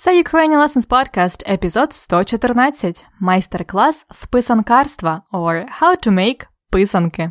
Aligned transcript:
Це 0.00 0.22
Ukrainian 0.22 0.62
Lessons 0.62 0.88
Podcast, 0.88 1.52
епізод 1.52 1.92
114. 1.92 3.04
Майстер-клас 3.20 4.06
з 4.10 4.26
писанкарства 4.26 5.22
or 5.32 5.64
How 5.80 6.06
to 6.06 6.12
make 6.12 6.46
писанки. 6.70 7.30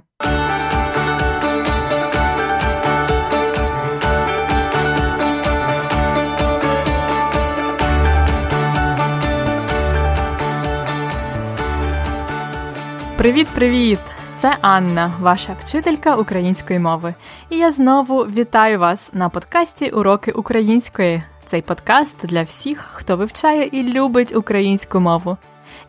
Привіт-привіт! 13.17 13.99
Це 14.37 14.57
Анна, 14.61 15.13
ваша 15.19 15.53
вчителька 15.59 16.15
української 16.15 16.79
мови. 16.79 17.15
І 17.49 17.57
я 17.57 17.71
знову 17.71 18.23
вітаю 18.23 18.79
вас 18.79 19.13
на 19.13 19.29
подкасті 19.29 19.89
Уроки 19.89 20.31
української. 20.31 21.23
Цей 21.47 21.61
подкаст 21.61 22.15
для 22.23 22.43
всіх, 22.43 22.79
хто 22.93 23.17
вивчає 23.17 23.69
і 23.71 23.83
любить 23.83 24.35
українську 24.35 24.99
мову. 24.99 25.37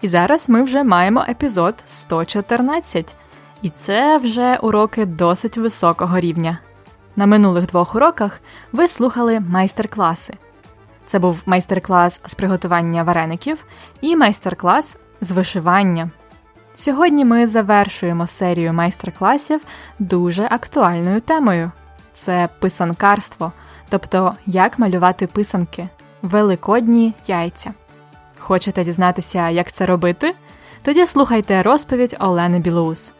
І 0.00 0.08
зараз 0.08 0.48
ми 0.48 0.62
вже 0.62 0.84
маємо 0.84 1.24
епізод 1.28 1.74
114. 1.84 3.14
І 3.62 3.70
це 3.70 4.18
вже 4.18 4.56
уроки 4.56 5.06
досить 5.06 5.56
високого 5.56 6.20
рівня. 6.20 6.58
На 7.16 7.26
минулих 7.26 7.66
двох 7.66 7.94
уроках 7.94 8.40
ви 8.72 8.88
слухали 8.88 9.40
майстер-класи. 9.40 10.34
Це 11.06 11.18
був 11.18 11.42
майстер-клас 11.46 12.20
з 12.26 12.34
приготування 12.34 13.02
вареників 13.02 13.64
і 14.00 14.16
майстер-клас 14.16 14.98
з 15.20 15.30
вишивання. 15.30 16.10
Сьогодні 16.74 17.24
ми 17.24 17.46
завершуємо 17.46 18.26
серію 18.26 18.72
майстер-класів 18.72 19.60
дуже 19.98 20.48
актуальною 20.50 21.20
темою 21.20 21.70
це 22.24 22.48
писанкарство, 22.58 23.52
тобто 23.88 24.34
як 24.46 24.78
малювати 24.78 25.26
писанки, 25.26 25.88
великодні 26.22 27.14
яйця. 27.26 27.74
Хочете 28.38 28.84
дізнатися, 28.84 29.48
як 29.48 29.72
це 29.72 29.86
робити? 29.86 30.34
Тоді 30.82 31.06
слухайте 31.06 31.62
розповідь 31.62 32.16
Олени 32.20 32.58
Білоус. 32.58 33.12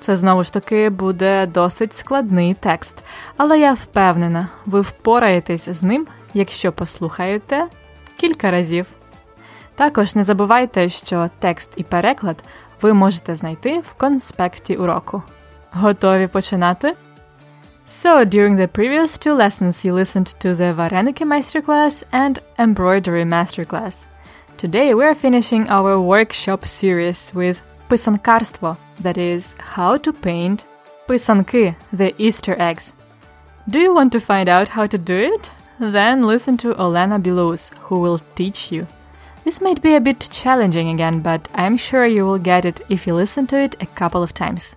Це 0.00 0.16
знову 0.16 0.44
ж 0.44 0.52
таки 0.52 0.90
буде 0.90 1.46
досить 1.46 1.94
складний 1.94 2.54
текст, 2.54 2.96
але 3.36 3.58
я 3.58 3.72
впевнена, 3.72 4.48
ви 4.66 4.80
впораєтесь 4.80 5.68
з 5.68 5.82
ним, 5.82 6.06
якщо 6.34 6.72
послухаєте 6.72 7.66
кілька 8.16 8.50
разів. 8.50 8.86
Також 9.74 10.14
не 10.14 10.22
забувайте, 10.22 10.88
що 10.88 11.30
текст 11.38 11.70
і 11.76 11.82
переклад 11.82 12.44
ви 12.82 12.92
можете 12.94 13.36
знайти 13.36 13.78
в 13.80 13.92
конспекті 13.92 14.76
уроку. 14.76 15.22
Готові 15.72 16.26
починати? 16.26 16.94
So, 17.85 18.23
during 18.23 18.55
the 18.55 18.67
previous 18.67 19.17
two 19.17 19.33
lessons, 19.33 19.83
you 19.83 19.93
listened 19.93 20.27
to 20.39 20.53
the 20.53 20.73
Vareniki 20.75 21.25
Masterclass 21.25 22.03
and 22.11 22.39
Embroidery 22.57 23.23
Masterclass. 23.23 24.05
Today, 24.57 24.93
we're 24.93 25.15
finishing 25.15 25.67
our 25.69 25.99
workshop 25.99 26.67
series 26.67 27.33
with 27.33 27.61
Писанкарство, 27.89 28.77
that 28.99 29.17
is, 29.17 29.55
how 29.59 29.97
to 29.97 30.13
paint 30.13 30.65
писанки, 31.07 31.75
the 31.91 32.13
Easter 32.21 32.55
eggs. 32.59 32.93
Do 33.67 33.79
you 33.79 33.93
want 33.93 34.11
to 34.11 34.19
find 34.19 34.47
out 34.47 34.67
how 34.67 34.85
to 34.85 34.97
do 34.97 35.17
it? 35.17 35.49
Then 35.79 36.23
listen 36.23 36.57
to 36.57 36.75
Olena 36.75 37.21
Bilous, 37.21 37.71
who 37.81 37.99
will 37.99 38.19
teach 38.35 38.71
you. 38.71 38.85
This 39.43 39.61
might 39.61 39.81
be 39.81 39.95
a 39.95 40.01
bit 40.01 40.29
challenging 40.31 40.89
again, 40.89 41.21
but 41.21 41.47
I'm 41.55 41.77
sure 41.77 42.05
you 42.05 42.25
will 42.25 42.37
get 42.37 42.65
it 42.65 42.81
if 42.89 43.07
you 43.07 43.15
listen 43.15 43.47
to 43.47 43.57
it 43.57 43.75
a 43.81 43.87
couple 43.87 44.21
of 44.21 44.33
times. 44.33 44.75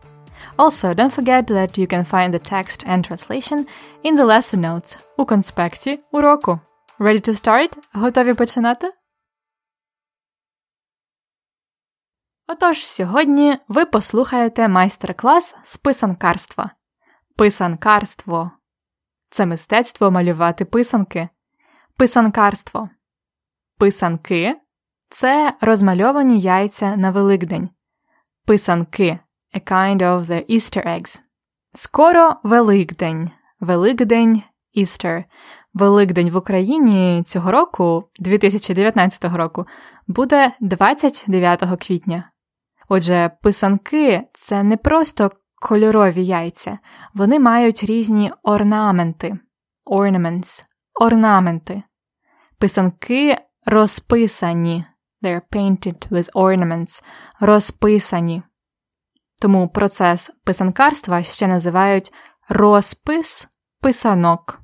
Also, 0.57 0.95
don't 0.95 1.13
forget 1.13 1.45
that 1.47 1.77
you 1.77 1.85
can 1.85 2.03
find 2.03 2.33
the 2.33 2.39
text 2.39 2.83
and 2.87 3.03
translation 3.03 3.67
in 4.03 4.15
the 4.15 4.25
lesson 4.25 4.59
notes 4.59 4.97
у 5.17 5.25
конспекті 5.25 5.99
уроку. 6.11 6.59
Ready 6.99 7.29
to 7.29 7.33
start? 7.33 7.77
Готові 7.93 8.33
починати? 8.33 8.93
Отож, 12.47 12.87
сьогодні 12.87 13.57
ви 13.67 13.85
послухаєте 13.85 14.67
майстер-клас 14.67 15.55
з 15.63 15.77
писанкарства. 15.77 16.71
Писанкарство 17.35 18.51
це 19.29 19.45
мистецтво 19.45 20.11
малювати 20.11 20.65
писанки. 20.65 21.29
Писанкарство. 21.97 22.89
Писанки 23.77 24.55
це 25.09 25.53
розмальовані 25.61 26.39
яйця 26.39 26.95
на 26.95 27.11
Великдень. 27.11 27.69
Писанки 28.45 29.19
a 29.53 29.59
kind 29.59 30.01
of 30.01 30.27
the 30.27 30.45
Easter 30.49 30.85
eggs. 30.85 31.21
Скоро 31.73 32.35
Великдень. 32.43 33.31
Великдень 33.59 34.43
Easter. 34.77 35.23
Великдень 35.73 36.29
в 36.29 36.37
Україні 36.37 37.23
цього 37.25 37.51
року, 37.51 38.09
2019 38.19 39.25
року, 39.25 39.65
буде 40.07 40.51
29 40.59 41.63
квітня. 41.79 42.31
Отже, 42.89 43.31
писанки 43.41 44.23
це 44.33 44.63
не 44.63 44.77
просто 44.77 45.31
кольорові 45.61 46.25
яйця, 46.25 46.77
вони 47.13 47.39
мають 47.39 47.83
різні 47.83 48.31
орнаменти. 48.43 49.39
Ornaments. 49.85 50.63
Орнаменти. 50.93 51.83
Писанки 52.59 53.37
розписані. 53.65 54.85
They're 55.23 55.41
painted 55.51 56.09
with 56.09 56.31
ornaments. 56.31 57.03
Розписані. 57.39 58.43
Тому 59.39 59.69
процес 59.69 60.31
писанкарства 60.43 61.23
ще 61.23 61.47
називають 61.47 62.13
розпис 62.49 63.47
писанок. 63.81 64.59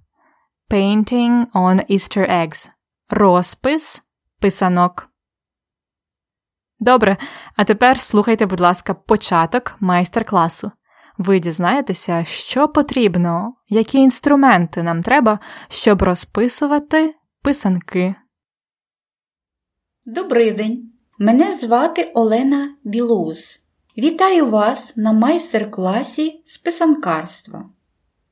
Painting 0.72 1.46
on 1.52 1.92
Easter 1.92 2.32
eggs. 2.32 2.70
Розпис 3.10 4.02
писанок. 4.40 5.10
Добре, 6.80 7.18
а 7.56 7.64
тепер 7.64 8.00
слухайте, 8.00 8.46
будь 8.46 8.60
ласка, 8.60 8.94
початок 8.94 9.76
майстер-класу. 9.80 10.72
Ви 11.18 11.40
дізнаєтеся, 11.40 12.24
що 12.24 12.68
потрібно, 12.68 13.54
які 13.68 13.98
інструменти 13.98 14.84
нам 14.84 15.04
треба, 15.04 15.40
щоб 15.70 16.02
розписувати 16.02 17.16
писанки. 17.42 18.16
Добрий 20.06 20.52
день! 20.52 20.94
Мене 21.20 21.58
звати 21.58 22.12
Олена 22.16 22.76
Білоус. 22.84 23.63
Вітаю 23.98 24.50
вас 24.50 24.94
на 24.96 25.14
майстер-класі 25.14 26.42
з 26.46 26.58
писанкарства. 26.58 27.66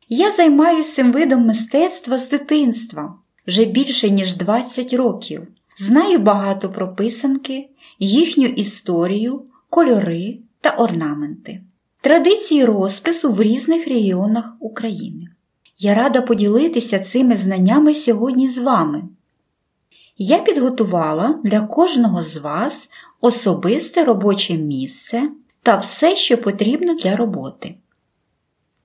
Я 0.10 0.32
займаюся 0.32 0.96
цим 0.96 1.12
видом 1.12 1.46
мистецтва 1.46 2.18
з 2.18 2.30
дитинства 2.30 3.16
вже 3.48 3.66
більше 3.66 4.10
ніж 4.10 4.36
20 4.36 4.94
років. 4.94 5.48
Знаю 5.78 6.20
багато 6.20 6.70
про 6.70 6.96
писанки, 6.96 7.70
їхню 8.00 8.46
історію, 8.46 9.42
кольори 9.70 10.38
та 10.62 10.70
орнаменти, 10.70 11.62
традиції 12.02 12.66
розпису 12.66 13.32
в 13.32 13.42
різних 13.42 13.88
регіонах 13.88 14.54
України. 14.60 15.28
Я 15.80 15.94
рада 15.94 16.22
поділитися 16.22 17.00
цими 17.00 17.38
знаннями 17.38 17.96
сьогодні 17.96 18.50
з 18.50 18.58
вами. 18.58 19.04
Я 20.18 20.40
підготувала 20.40 21.40
для 21.44 21.62
кожного 21.62 22.24
з 22.24 22.38
вас 22.38 22.90
особисте 23.22 24.04
робоче 24.04 24.54
місце 24.54 25.30
та 25.64 25.78
все, 25.78 26.16
що 26.16 26.38
потрібно 26.38 26.96
для 26.96 27.16
роботи. 27.16 27.76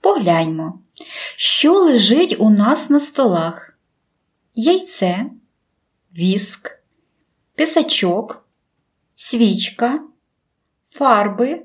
Погляньмо, 0.00 0.78
що 1.36 1.72
лежить 1.72 2.36
у 2.38 2.50
нас 2.50 2.90
на 2.90 3.00
столах: 3.00 3.78
яйце, 4.54 5.26
віск, 6.18 6.70
писачок, 7.54 8.46
свічка, 9.16 10.00
фарби 10.90 11.62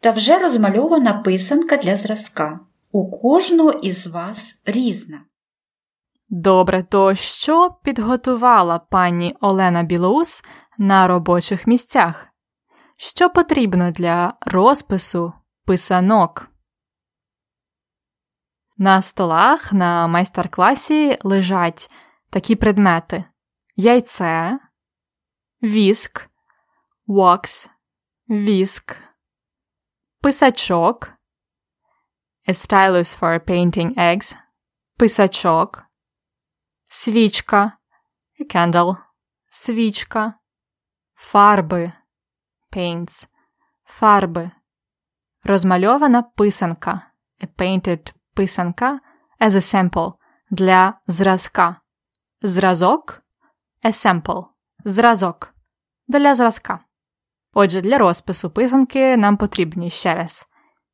та 0.00 0.10
вже 0.10 0.38
розмальована 0.38 1.14
писанка 1.14 1.76
для 1.76 1.96
зразка. 1.96 2.60
У 2.92 3.10
кожного 3.10 3.70
із 3.70 4.06
вас 4.06 4.54
різна. 4.64 5.20
Добре, 6.30 6.82
то 6.82 7.14
що 7.14 7.76
підготувала 7.82 8.78
пані 8.78 9.36
Олена 9.40 9.82
Білоус 9.82 10.42
на 10.78 11.08
робочих 11.08 11.66
місцях? 11.66 12.29
Що 13.02 13.30
потрібно 13.30 13.90
для 13.90 14.34
розпису 14.40 15.32
писанок? 15.64 16.48
На 18.76 19.02
столах 19.02 19.72
на 19.72 20.06
майстер-класі 20.06 21.18
лежать 21.22 21.90
такі 22.30 22.56
предмети: 22.56 23.24
яйце, 23.76 24.58
віск, 25.62 26.30
wax, 27.08 27.70
віск, 28.28 28.96
писачок, 30.22 31.12
a 32.48 32.52
stylus 32.52 33.18
for 33.20 33.50
painting 33.50 33.94
eggs, 33.94 34.36
писачок, 34.96 35.84
свічка, 36.88 37.78
a 38.40 38.54
candle, 38.54 38.96
свічка, 39.50 40.34
фарби, 41.14 41.92
paints, 42.76 43.26
фарби, 43.84 44.50
розмальована 45.44 46.22
писанка, 46.22 47.02
a 47.42 47.46
painted 47.46 48.14
писанка 48.34 49.00
as 49.40 49.50
a 49.50 49.60
sample 49.60 50.12
для 50.50 51.00
зразка. 51.06 51.80
Зразок. 52.42 53.22
A 53.82 53.90
sample– 53.90 54.44
зразок. 54.84 55.54
Для 56.08 56.34
зразка. 56.34 56.80
Отже, 57.52 57.80
для 57.80 57.98
розпису 57.98 58.50
писанки 58.50 59.16
нам 59.16 59.36
потрібні 59.36 59.90
ще 59.90 60.14
раз. 60.14 60.46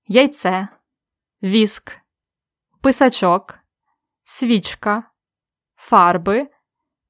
Яйце, 0.07 0.69
віск, 1.43 1.99
писачок, 2.81 3.59
свічка, 4.25 5.03
фарби. 5.77 6.49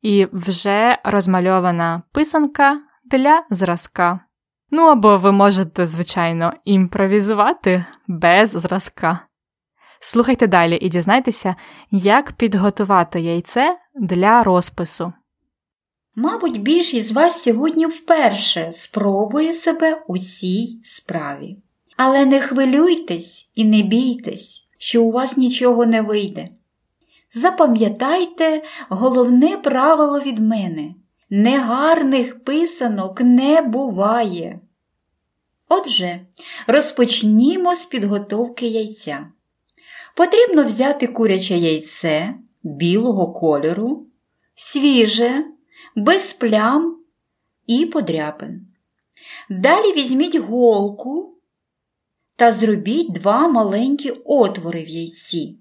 І 0.01 0.29
вже 0.33 0.99
розмальована 1.05 2.03
писанка 2.13 2.81
для 3.05 3.45
зразка. 3.51 4.26
Ну 4.71 4.83
або 4.83 5.19
ви 5.19 5.33
можете, 5.33 5.87
звичайно, 5.87 6.53
імпровізувати 6.65 7.85
без 8.09 8.51
зразка. 8.51 9.21
Слухайте 10.01 10.47
далі 10.47 10.79
і 10.81 10.89
дізнайтеся, 10.89 11.55
як 11.91 12.33
підготувати 12.33 13.21
яйце 13.21 13.77
для 13.95 14.43
розпису. 14.43 15.13
Мабуть, 16.15 16.63
більшість 16.63 17.09
з 17.09 17.13
вас 17.13 17.43
сьогодні 17.43 17.87
вперше 17.87 18.73
спробує 18.73 19.55
себе 19.55 20.05
у 20.09 20.19
цій 20.19 20.81
справі. 20.85 21.57
Але 21.97 22.25
не 22.25 22.41
хвилюйтесь 22.41 23.49
і 23.55 23.65
не 23.65 23.83
бійтесь, 23.83 24.67
що 24.79 25.05
у 25.05 25.11
вас 25.11 25.37
нічого 25.37 25.87
не 25.87 26.03
вийде. 26.03 26.49
Запам'ятайте 27.35 28.63
головне 28.89 29.57
правило 29.57 30.21
від 30.21 30.39
мене 30.39 30.95
негарних 31.37 32.45
писанок 32.45 33.21
не 33.21 33.63
буває. 33.63 34.61
Отже, 35.69 36.21
розпочнімо 36.67 37.75
з 37.75 37.85
підготовки 37.85 38.67
яйця. 38.67 39.29
Потрібно 40.17 40.65
взяти 40.65 41.07
куряче 41.07 41.59
яйце 41.59 42.35
білого 42.63 43.33
кольору, 43.33 44.07
свіже, 44.55 45.45
без 45.97 46.33
плям 46.33 46.99
і 47.67 47.87
подряпин. 47.87 48.67
Далі 49.51 49.93
візьміть 49.93 50.37
голку 50.37 51.35
та 52.37 52.53
зробіть 52.53 53.13
два 53.13 53.49
маленькі 53.49 54.11
отвори 54.11 54.85
в 54.85 54.89
яйці 54.89 55.57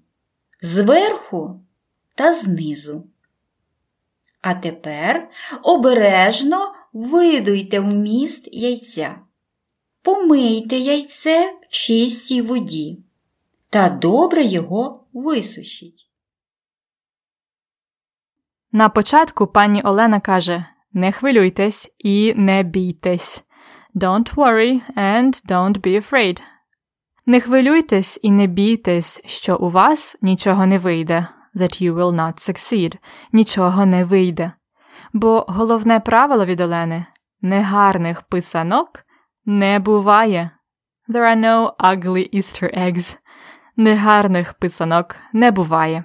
зверху 0.62 1.60
та 2.14 2.32
знизу. 2.32 3.04
А 4.48 4.54
тепер 4.54 5.28
обережно 5.62 6.74
видуйте 6.92 7.80
вміст 7.80 8.48
яйця. 8.52 9.18
Помийте 10.02 10.78
яйце 10.78 11.52
в 11.52 11.68
чистій 11.70 12.42
воді 12.42 13.04
та 13.70 13.88
добре 13.88 14.44
його 14.44 15.04
висушіть. 15.12 16.10
На 18.72 18.88
початку 18.88 19.46
пані 19.46 19.82
Олена 19.82 20.20
каже 20.20 20.66
Не 20.92 21.12
хвилюйтесь 21.12 21.90
і 21.98 22.34
не 22.36 22.62
бійтесь. 22.62 23.44
Don't 23.94 24.34
worry 24.34 24.80
and 24.96 25.46
don't 25.46 25.80
be 25.80 26.10
afraid. 26.10 26.42
Не 27.26 27.40
хвилюйтесь 27.40 28.18
і 28.22 28.30
не 28.30 28.46
бійтесь, 28.46 29.22
що 29.24 29.56
у 29.56 29.70
вас 29.70 30.16
нічого 30.22 30.66
не 30.66 30.78
вийде, 30.78 31.28
that 31.56 31.82
you 31.82 31.94
will 31.94 32.12
not 32.12 32.50
succeed, 32.50 32.96
нічого 33.32 33.86
не 33.86 34.04
вийде. 34.04 34.52
Бо 35.12 35.44
головне 35.48 36.00
правило 36.00 36.44
від 36.44 36.60
Олени 36.60 37.06
негарних 37.40 38.22
писанок 38.22 39.04
не 39.44 39.78
буває. 39.78 40.50
There 41.08 41.22
are 41.22 41.40
no 41.40 41.76
ugly 41.76 42.36
Easter 42.36 42.78
eggs. 42.78 43.16
Негарних 43.76 44.54
писанок 44.54 45.16
не 45.32 45.50
буває. 45.50 46.04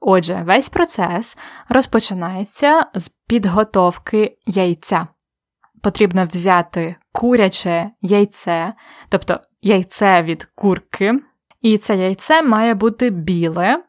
Отже, 0.00 0.42
весь 0.46 0.68
процес 0.68 1.38
розпочинається 1.68 2.86
з 2.94 3.08
підготовки 3.08 4.36
яйця. 4.46 5.06
Потрібно 5.82 6.24
взяти 6.24 6.96
куряче 7.12 7.90
яйце, 8.00 8.74
тобто 9.08 9.40
яйце 9.62 10.22
від 10.22 10.44
курки, 10.44 11.20
і 11.60 11.78
це 11.78 11.96
яйце 11.96 12.42
має 12.42 12.74
бути 12.74 13.10
біле, 13.10 13.82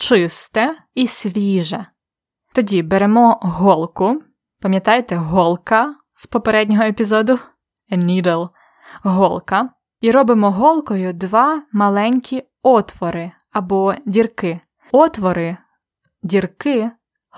чисте 0.00 0.74
і 0.94 1.06
свіже. 1.06 1.86
Тоді 2.54 2.82
беремо 2.82 3.38
голку, 3.42 4.22
пам'ятаєте, 4.60 5.16
голка 5.16 5.94
з 6.16 6.26
попереднього 6.26 6.82
епізоду? 6.82 7.38
A 7.92 7.98
needle, 7.98 8.48
голка, 9.02 9.68
і 10.00 10.10
робимо 10.10 10.50
голкою 10.50 11.12
два 11.12 11.62
маленькі 11.72 12.42
отвори 12.62 13.32
або 13.52 13.94
дірки. 14.06 14.60
Отвори, 14.92 15.56
дірки, 16.22 16.90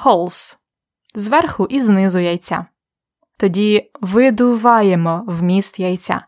holes, 0.04 0.56
зверху 1.14 1.66
і 1.66 1.80
знизу 1.80 2.18
яйця. 2.18 2.66
Тоді 3.38 3.90
видуваємо 4.00 5.24
вміст 5.26 5.80
яйця. 5.80 6.26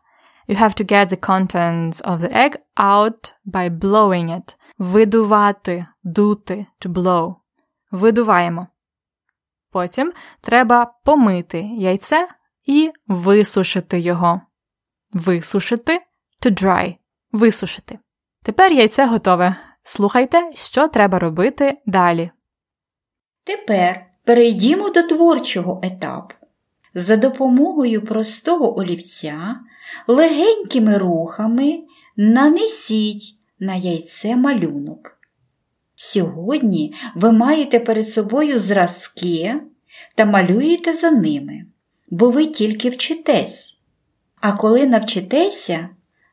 You 0.49 0.61
have 0.61 0.81
to 0.81 0.93
get 0.93 1.09
the 1.09 1.29
contents 1.29 2.03
of 2.03 2.19
the 2.19 2.33
egg 2.33 2.57
out 2.77 3.33
by 3.47 3.79
blowing 3.79 4.29
it. 4.31 4.57
Видувати, 4.79 5.87
дути, 6.05 6.67
to 6.81 6.93
blow. 6.93 7.35
Видуваємо. 7.91 8.67
Потім 9.71 10.13
треба 10.41 10.95
помити 11.05 11.61
яйце 11.61 12.29
і 12.67 12.93
висушити 13.07 14.01
його. 14.01 14.41
Висушити 15.13 16.01
to 16.43 16.63
dry. 16.63 16.97
Висушити. 17.33 17.99
Тепер 18.43 18.73
яйце 18.73 19.07
готове. 19.07 19.57
Слухайте, 19.83 20.51
що 20.55 20.89
треба 20.89 21.19
робити 21.19 21.79
далі. 21.87 22.31
Тепер 23.45 24.07
перейдімо 24.25 24.91
до 24.91 25.03
творчого 25.03 25.81
етапу. 25.85 26.35
За 26.95 27.17
допомогою 27.17 28.05
простого 28.05 28.79
олівця 28.79 29.61
легенькими 30.07 30.99
рухами 30.99 31.83
нанесіть 32.17 33.34
на 33.59 33.75
яйце 33.75 34.37
малюнок. 34.37 35.19
Сьогодні 35.95 36.95
ви 37.15 37.33
маєте 37.33 37.81
перед 37.81 38.09
собою 38.09 38.59
зразки 38.59 39.55
та 40.15 40.25
малюєте 40.25 40.93
за 40.93 41.11
ними, 41.11 41.67
бо 42.11 42.31
ви 42.31 42.47
тільки 42.47 42.91
вчитесь. 42.91 43.79
А 44.41 44.53
коли 44.53 44.87
навчитеся, 44.87 45.89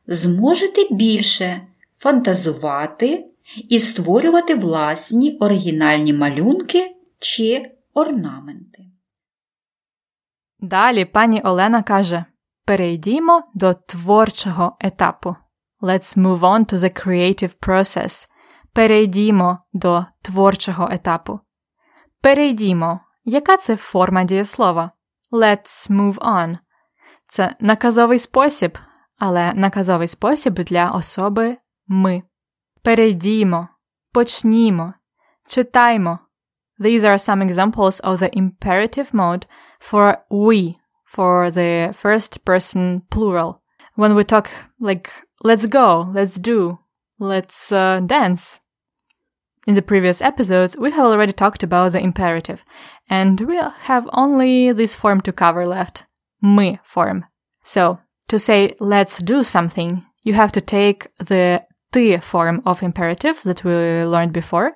зможете 0.06 0.86
більше 0.90 1.66
фантазувати 1.98 3.26
і 3.68 3.78
створювати 3.78 4.54
власні 4.54 5.36
оригінальні 5.36 6.12
малюнки 6.12 6.96
чи 7.18 7.70
орнаменти. 7.94 8.86
Далі 10.60 11.04
пані 11.04 11.40
Олена 11.42 11.82
каже 11.82 12.24
Перейдімо 12.64 13.42
до 13.54 13.74
творчого 13.74 14.76
етапу. 14.80 15.36
Let's 15.82 16.16
move 16.16 16.40
on 16.44 16.64
to 16.66 16.78
the 16.78 17.06
creative 17.06 17.54
process. 17.66 18.28
Перейдімо 18.72 19.58
до 19.72 20.04
творчого 20.22 20.88
етапу. 20.90 21.40
Перейдімо. 22.20 23.00
Яка 23.24 23.56
це 23.56 23.76
форма 23.76 24.24
дієслова? 24.24 24.90
Let's 25.32 25.90
move 25.90 26.14
on. 26.14 26.56
Це 27.28 27.56
наказовий 27.60 28.18
спосіб, 28.18 28.78
але 29.18 29.52
наказовий 29.54 30.08
спосіб 30.08 30.54
для 30.54 30.90
особи 30.90 31.56
ми. 31.86 32.22
Перейдімо. 32.82 33.68
Почнімо. 34.12 34.94
Читаймо. 35.48 36.18
These 36.80 37.00
are 37.00 37.18
some 37.18 37.42
examples 37.48 38.02
of 38.02 38.18
the 38.18 38.30
imperative 38.36 39.12
mode 39.12 39.46
for 39.80 40.16
we 40.30 40.74
for 41.16 41.50
the 41.50 41.92
first 42.02 42.44
person 42.44 43.02
plural. 43.10 43.54
When 43.96 44.14
we 44.14 44.24
talk 44.24 44.48
like, 44.80 45.10
let's 45.43 45.65
go, 45.65 46.09
let's 46.13 46.35
do, 46.35 46.79
let's 47.19 47.71
uh, 47.71 48.01
dance. 48.05 48.59
In 49.65 49.75
the 49.75 49.81
previous 49.81 50.21
episodes, 50.21 50.77
we 50.77 50.91
have 50.91 51.05
already 51.05 51.33
talked 51.33 51.61
about 51.61 51.91
the 51.91 51.99
imperative, 51.99 52.63
and 53.09 53.41
we 53.41 53.57
have 53.57 54.09
only 54.13 54.71
this 54.71 54.95
form 54.95 55.19
to 55.21 55.33
cover 55.33 55.65
left. 55.65 56.03
Мы 56.41 56.79
form. 56.83 57.25
So, 57.63 57.99
to 58.29 58.39
say 58.39 58.75
let's 58.79 59.21
do 59.21 59.43
something, 59.43 60.05
you 60.23 60.33
have 60.33 60.51
to 60.53 60.61
take 60.61 61.07
the 61.17 61.63
ты 61.91 62.21
form 62.21 62.61
of 62.65 62.83
imperative 62.83 63.41
that 63.43 63.63
we 63.63 63.73
learned 64.05 64.33
before 64.33 64.75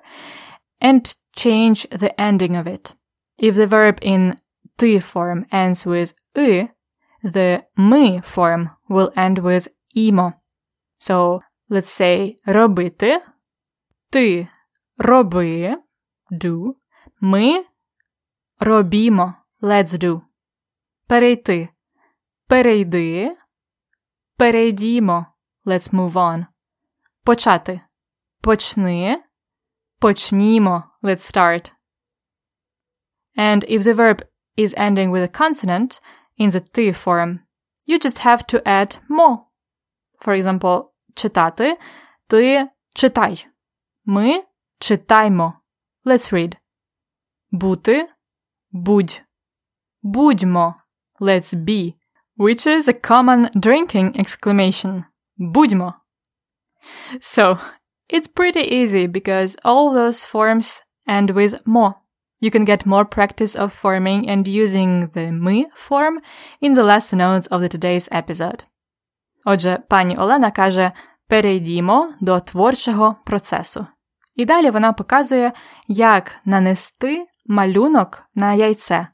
and 0.80 1.14
change 1.36 1.86
the 1.90 2.18
ending 2.20 2.56
of 2.56 2.66
it. 2.66 2.92
If 3.38 3.54
the 3.54 3.66
verb 3.66 3.98
in 4.02 4.36
ты 4.78 5.00
form 5.02 5.46
ends 5.50 5.86
with 5.86 6.14
y, 6.34 6.70
the 7.22 7.64
ми 7.76 8.22
form 8.24 8.70
will 8.88 9.10
end 9.16 9.38
with 9.38 9.68
імо. 9.96 10.34
So, 11.00 11.40
let's 11.70 12.00
say 12.00 12.36
робити, 12.46 13.22
ти 14.10 14.48
роби, 14.98 15.76
do, 16.30 16.74
ми 17.20 17.64
робімо, 18.60 19.34
let's 19.62 19.86
do. 19.86 20.22
Перейти, 21.06 21.68
перейди, 22.46 23.36
перейдімо, 24.36 25.26
let's 25.66 25.94
move 25.94 26.12
on. 26.12 26.46
Почати, 27.24 27.80
почни, 28.40 29.22
почнімо, 29.98 30.84
let's 31.02 31.36
start. 31.36 31.72
And 33.36 33.64
if 33.64 33.82
the 33.82 33.94
verb 33.94 34.22
is 34.56 34.74
ending 34.74 35.10
with 35.10 35.22
a 35.22 35.28
consonant 35.28 36.00
in 36.38 36.50
the 36.50 36.60
ти 36.60 36.92
form, 36.92 37.38
you 37.86 37.98
just 37.98 38.18
have 38.18 38.46
to 38.46 38.62
add 38.66 38.98
мо. 39.08 39.45
For 40.24 40.42
example, 40.42 40.84
читати 41.14 41.76
ти 42.28 42.68
читай. 42.94 43.46
Ми 44.06 44.42
читаймо. 44.78 45.52
Let's 46.06 46.32
read. 46.32 46.56
Бути 47.52 48.08
будь. 48.72 49.22
Будьмо. 50.02 50.74
Let's 51.20 51.54
be. 51.54 51.94
Which 52.38 52.66
is 52.66 52.88
a 52.88 52.94
common 52.94 53.50
drinking 53.54 54.16
exclamation. 54.16 55.04
Будьмо. 55.38 55.94
So, 57.20 57.58
it's 58.08 58.26
pretty 58.26 58.60
easy 58.60 59.06
because 59.06 59.56
all 59.64 59.92
those 59.92 60.24
forms 60.24 60.82
end 61.06 61.30
with 61.30 61.60
мо. 61.66 61.94
You 62.40 62.50
can 62.50 62.64
get 62.64 62.86
more 62.86 63.04
practice 63.04 63.54
of 63.54 63.72
forming 63.72 64.28
and 64.28 64.48
using 64.48 65.10
the 65.14 65.30
ми 65.30 65.66
form 65.76 66.20
in 66.60 66.74
the 66.74 66.82
lesson 66.82 67.18
notes 67.18 67.46
of 67.46 67.60
the 67.60 67.68
today's 67.68 68.08
episode. 68.10 68.64
Отже, 69.49 69.79
пані 69.89 70.17
Олена 70.17 70.51
каже: 70.51 70.91
перейдімо 71.27 72.13
до 72.21 72.39
творчого 72.39 73.15
процесу. 73.25 73.87
І 74.35 74.45
далі 74.45 74.69
вона 74.69 74.93
показує, 74.93 75.53
як 75.87 76.31
нанести 76.45 77.25
малюнок 77.45 78.23
на 78.35 78.53
яйце. 78.53 79.07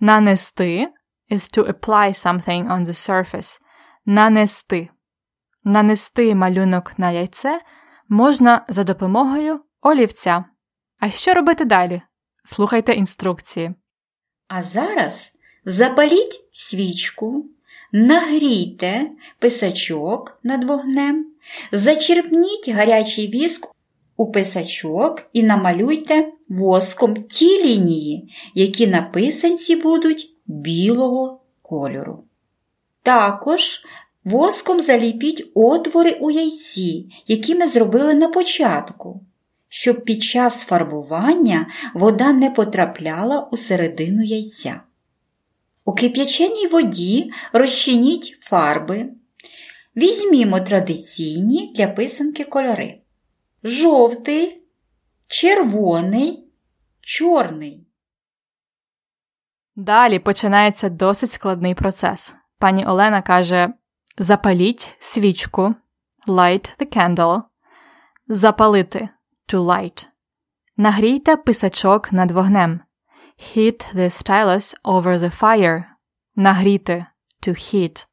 Нанести 0.00 0.88
is 1.30 1.58
to 1.58 1.64
apply 1.64 2.26
something 2.26 2.68
on 2.68 2.84
the 2.86 3.10
surface. 3.10 3.60
Нанести. 4.04 4.88
Нанести 5.64 6.34
малюнок 6.34 6.98
на 6.98 7.10
яйце 7.10 7.60
можна 8.08 8.64
за 8.68 8.84
допомогою 8.84 9.60
олівця. 9.80 10.44
А 10.98 11.10
що 11.10 11.34
робити 11.34 11.64
далі? 11.64 12.02
Слухайте 12.44 12.92
інструкції. 12.92 13.74
А 14.48 14.62
зараз 14.62 15.32
запаліть 15.64 16.48
свічку, 16.52 17.55
нагрійте 17.92 19.10
писачок 19.38 20.38
над 20.42 20.64
вогнем, 20.64 21.26
зачерпніть 21.72 22.68
гарячий 22.68 23.28
віск 23.28 23.68
у 24.16 24.32
писачок 24.32 25.22
і 25.32 25.42
намалюйте 25.42 26.32
воском 26.48 27.22
ті 27.22 27.64
лінії, 27.64 28.34
які 28.54 28.86
на 28.86 29.02
писанці 29.02 29.76
будуть 29.76 30.32
білого 30.46 31.40
кольору. 31.62 32.24
Також 33.02 33.82
воском 34.24 34.80
заліпіть 34.80 35.50
отвори 35.54 36.10
у 36.20 36.30
яйці, 36.30 37.10
які 37.26 37.54
ми 37.54 37.68
зробили 37.68 38.14
на 38.14 38.28
початку, 38.28 39.20
щоб 39.68 40.04
під 40.04 40.22
час 40.22 40.54
фарбування 40.54 41.66
вода 41.94 42.32
не 42.32 42.50
потрапляла 42.50 43.48
у 43.52 43.56
середину 43.56 44.22
яйця. 44.22 44.80
У 45.88 45.94
кип'яченій 45.94 46.66
воді 46.66 47.32
розчиніть 47.52 48.38
фарби. 48.40 49.08
Візьмімо 49.96 50.60
традиційні 50.60 51.72
для 51.76 51.86
писанки 51.86 52.44
кольори: 52.44 53.00
жовтий, 53.64 54.62
червоний, 55.26 56.44
чорний. 57.00 57.86
Далі 59.76 60.18
починається 60.18 60.88
досить 60.88 61.32
складний 61.32 61.74
процес. 61.74 62.34
Пані 62.58 62.86
Олена 62.86 63.22
каже: 63.22 63.72
запаліть 64.18 64.88
свічку, 64.98 65.74
light 66.26 66.78
the 66.78 66.96
candle, 66.96 67.42
запалити 68.28 69.08
to 69.48 69.64
light. 69.64 70.06
Нагрійте 70.76 71.36
писачок 71.36 72.12
над 72.12 72.30
вогнем. 72.30 72.80
Heat 73.38 73.86
the 73.94 74.10
stylus 74.10 74.74
over 74.84 75.18
the 75.18 75.30
fire. 75.30 75.84
Нагріти 76.36 77.06
to 77.42 77.50
heat. 77.50 78.06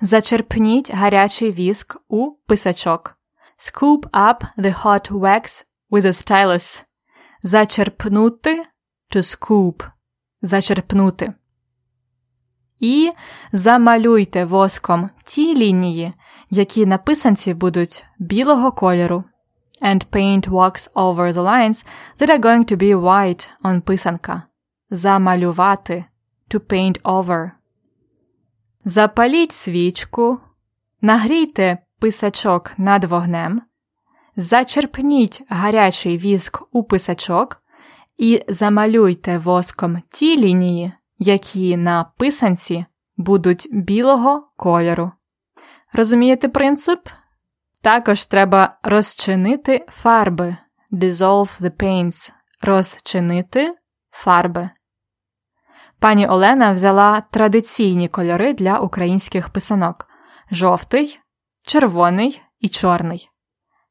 Зачерпніть 0.00 0.90
гарячий 0.94 1.52
віск 1.52 1.96
у 2.08 2.30
писачок. 2.46 3.18
Scoop 3.58 4.00
up 4.10 4.46
the 4.58 4.82
hot 4.82 5.10
wax 5.10 5.64
with 5.90 6.04
a 6.04 6.12
stylus. 6.12 6.84
Зачерпнути 7.42 8.64
to 9.10 9.22
scoop. 9.22 9.90
Зачерпнути. 10.42 11.34
І 12.80 13.12
замалюйте 13.52 14.44
воском 14.44 15.10
ті 15.24 15.56
лінії, 15.56 16.12
які 16.50 16.86
на 16.86 16.98
писанці 16.98 17.54
будуть 17.54 18.04
білого 18.18 18.72
кольору. 18.72 19.24
And 19.82 20.10
paint 20.10 20.48
wax 20.48 20.88
over 20.94 21.32
the 21.32 21.42
lines 21.42 21.84
that 22.18 22.30
are 22.30 22.38
going 22.38 22.64
to 22.64 22.76
be 22.76 22.94
white 22.94 23.48
on 23.64 23.80
писанка. 23.80 24.42
Замалювати. 24.90 26.04
To 26.48 26.58
paint 26.58 27.02
over. 27.02 27.50
Запаліть 28.84 29.52
свічку. 29.52 30.40
Нагрійте 31.00 31.78
писачок 32.00 32.72
над 32.78 33.04
вогнем. 33.04 33.62
Зачерпніть 34.36 35.42
гарячий 35.48 36.18
віск 36.18 36.62
у 36.72 36.84
писачок 36.84 37.62
і 38.16 38.42
замалюйте 38.48 39.38
воском 39.38 40.02
ті 40.10 40.36
лінії, 40.36 40.92
які 41.18 41.76
на 41.76 42.04
писанці 42.04 42.84
будуть 43.16 43.68
білого 43.72 44.48
кольору. 44.56 45.12
Розумієте 45.92 46.48
принцип? 46.48 47.08
Також 47.86 48.26
треба 48.26 48.78
розчинити 48.82 49.86
фарби. 49.88 50.56
Dissolve 50.92 51.60
the 51.60 51.70
paints. 51.70 52.32
Розчинити 52.62 53.74
фарби. 54.10 54.70
Пані 56.00 56.26
Олена 56.26 56.72
взяла 56.72 57.22
традиційні 57.30 58.08
кольори 58.08 58.54
для 58.54 58.78
українських 58.78 59.48
писанок: 59.48 60.06
жовтий, 60.50 61.20
червоний 61.62 62.40
і 62.60 62.68
чорний. 62.68 63.28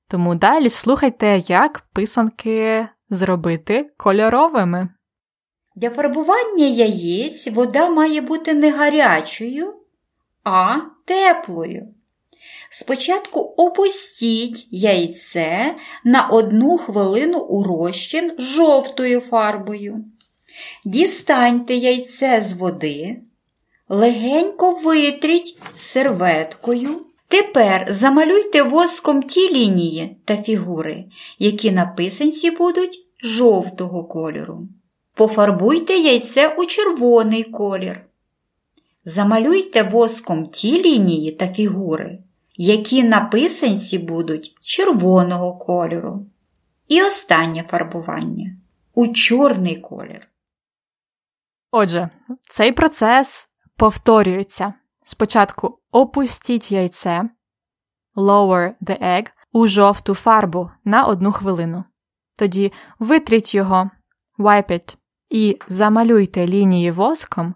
Тому 0.07 0.35
далі 0.35 0.69
слухайте, 0.69 1.37
як 1.37 1.81
писанки 1.93 2.87
зробити 3.09 3.93
кольоровими. 3.97 4.89
Для 5.75 5.89
фарбування 5.89 6.65
яєць 6.65 7.47
вода 7.47 7.89
має 7.89 8.21
бути 8.21 8.53
не 8.53 8.71
гарячою, 8.71 9.73
а 10.43 10.75
теплою. 11.05 11.94
Спочатку 12.79 13.39
опустіть 13.39 14.67
яйце 14.71 15.75
на 16.03 16.27
одну 16.27 16.77
хвилину 16.77 17.39
у 17.39 17.63
розчин 17.63 18.31
жовтою 18.39 19.19
фарбою. 19.19 20.05
Дістаньте 20.85 21.75
яйце 21.75 22.45
з 22.49 22.53
води, 22.53 23.17
легенько 23.89 24.71
витріть 24.71 25.57
серветкою. 25.75 26.89
Тепер 27.27 27.87
замалюйте 27.89 28.63
воском 28.63 29.23
ті 29.23 29.53
лінії 29.53 30.17
та 30.25 30.37
фігури, 30.37 31.05
які 31.39 31.71
на 31.71 31.85
писанці 31.85 32.51
будуть 32.51 33.05
жовтого 33.23 34.03
кольору. 34.03 34.67
Пофарбуйте 35.13 35.93
яйце 35.93 36.55
у 36.57 36.65
червоний 36.65 37.43
колір. 37.43 38.01
Замалюйте 39.05 39.83
воском 39.83 40.47
ті 40.47 40.83
лінії 40.83 41.31
та 41.31 41.47
фігури, 41.47 42.19
які 42.55 43.03
на 43.03 43.21
писанці 43.21 43.97
будуть 43.97 44.57
червоного 44.61 45.57
кольору. 45.57 46.25
І 46.87 47.03
останнє 47.03 47.63
фарбування 47.63 48.57
у 48.93 49.07
чорний 49.07 49.75
колір. 49.75 50.27
Отже, 51.71 52.09
цей 52.49 52.71
процес 52.71 53.49
повторюється. 53.77 54.73
Спочатку 55.03 55.79
опустіть 55.91 56.71
яйце, 56.71 57.29
lower 58.15 58.73
the 58.81 59.03
egg, 59.03 59.27
у 59.51 59.67
жовту 59.67 60.13
фарбу 60.13 60.71
на 60.85 61.03
одну 61.03 61.31
хвилину. 61.31 61.83
Тоді 62.37 62.71
витріть 62.99 63.55
його, 63.55 63.89
wipe 64.39 64.71
it, 64.71 64.97
і 65.29 65.59
замалюйте 65.67 66.47
лінії 66.47 66.91
воском, 66.91 67.55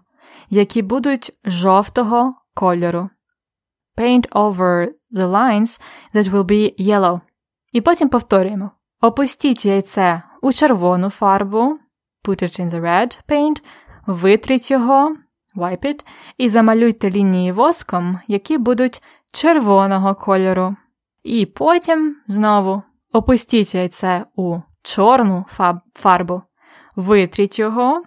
які 0.50 0.82
будуть 0.82 1.32
жовтого 1.44 2.34
кольору. 2.54 3.10
Paint 4.00 4.26
over 4.32 4.94
the 5.12 5.26
lines 5.26 5.78
that 6.14 6.30
will 6.30 6.44
be 6.44 6.74
yellow. 6.78 7.20
І 7.72 7.80
потім 7.80 8.08
повторюємо. 8.08 8.70
Опустіть 9.00 9.64
яйце 9.64 10.22
у 10.42 10.52
червону 10.52 11.10
фарбу, 11.10 11.78
put 12.24 12.42
it 12.42 12.60
in 12.60 12.70
the 12.70 12.80
red 12.80 13.18
paint, 13.28 13.62
витріть 14.06 14.70
його, 14.70 15.16
wipe 15.56 15.84
it, 15.84 16.04
і 16.38 16.48
замалюйте 16.48 17.10
лінії 17.10 17.52
воском, 17.52 18.20
які 18.28 18.58
будуть 18.58 19.02
червоного 19.32 20.14
кольору. 20.14 20.76
І 21.22 21.46
потім 21.46 22.16
знову 22.26 22.82
опустіть 23.12 23.74
яйце 23.74 24.24
у 24.36 24.58
чорну 24.82 25.44
фарбу, 25.94 26.42
витріть 26.96 27.58
його 27.58 28.02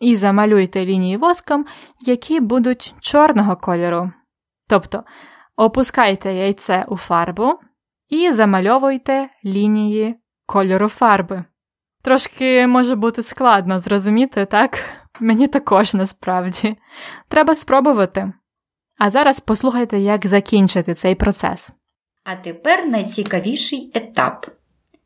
і 0.00 0.16
замалюйте 0.16 0.86
лінії 0.86 1.16
воском, 1.16 1.66
які 2.00 2.40
будуть 2.40 2.94
чорного 3.00 3.56
кольору. 3.56 4.10
Тобто 4.68 5.04
опускайте 5.56 6.32
яйце 6.32 6.84
у 6.88 6.96
фарбу 6.96 7.58
і 8.08 8.32
замальовуйте 8.32 9.28
лінії 9.44 10.16
кольору 10.46 10.88
фарби. 10.88 11.44
Трошки 12.02 12.66
може 12.66 12.94
бути 12.94 13.22
складно 13.22 13.80
зрозуміти, 13.80 14.44
так? 14.46 14.78
Мені 15.20 15.48
також 15.48 15.94
насправді. 15.94 16.76
Треба 17.28 17.54
спробувати. 17.54 18.32
А 18.98 19.10
зараз 19.10 19.40
послухайте, 19.40 19.98
як 19.98 20.26
закінчити 20.26 20.94
цей 20.94 21.14
процес. 21.14 21.70
А 22.24 22.36
тепер 22.36 22.86
найцікавіший 22.86 23.90
етап: 23.94 24.46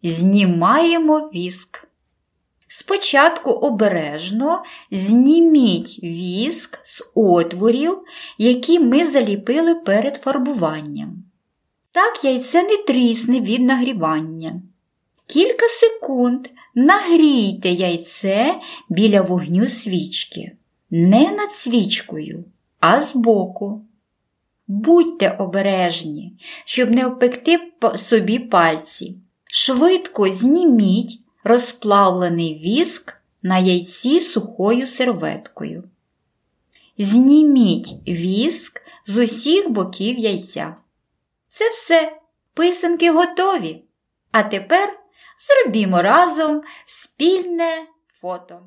знімаємо 0.02 1.18
віск. 1.18 1.89
Спочатку 2.72 3.50
обережно 3.50 4.62
зніміть 4.90 6.02
віск 6.02 6.78
з 6.84 7.02
отворів, 7.14 7.98
які 8.38 8.80
ми 8.80 9.04
заліпили 9.04 9.74
перед 9.74 10.16
фарбуванням. 10.16 11.24
Так 11.92 12.24
яйце 12.24 12.62
не 12.62 12.76
трісне 12.76 13.40
від 13.40 13.60
нагрівання. 13.60 14.62
Кілька 15.26 15.66
секунд 15.68 16.48
нагрійте 16.74 17.68
яйце 17.68 18.54
біля 18.88 19.22
вогню 19.22 19.68
свічки. 19.68 20.52
Не 20.90 21.30
над 21.30 21.52
свічкою, 21.52 22.44
а 22.80 23.00
збоку. 23.00 23.84
Будьте 24.68 25.30
обережні, 25.30 26.32
щоб 26.64 26.90
не 26.90 27.06
обпекти 27.06 27.58
собі 27.96 28.38
пальці. 28.38 29.16
Швидко 29.44 30.28
зніміть 30.28 31.19
розплавлений 31.44 32.54
віск 32.58 33.16
на 33.42 33.58
яйці 33.58 34.20
сухою 34.20 34.86
серветкою. 34.86 35.84
Зніміть 36.98 38.08
віск 38.08 38.82
з 39.06 39.18
усіх 39.18 39.70
боків 39.70 40.18
яйця. 40.18 40.76
Це 41.48 41.68
все, 41.68 42.18
писанки 42.54 43.10
готові. 43.10 43.84
А 44.32 44.42
тепер 44.42 44.98
зробімо 45.38 46.02
разом 46.02 46.62
спільне 46.86 47.86
фото. 48.06 48.62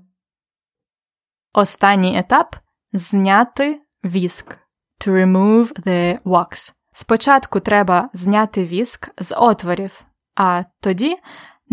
Останній 1.53 2.17
етап 2.19 2.55
зняти 2.93 3.81
віск. 4.05 4.57
To 4.99 5.11
remove 5.11 5.85
the 5.85 6.21
wax. 6.21 6.73
Спочатку 6.93 7.59
треба 7.59 8.09
зняти 8.13 8.63
віск 8.63 9.09
з 9.17 9.35
отворів, 9.35 10.05
а 10.35 10.63
тоді 10.79 11.17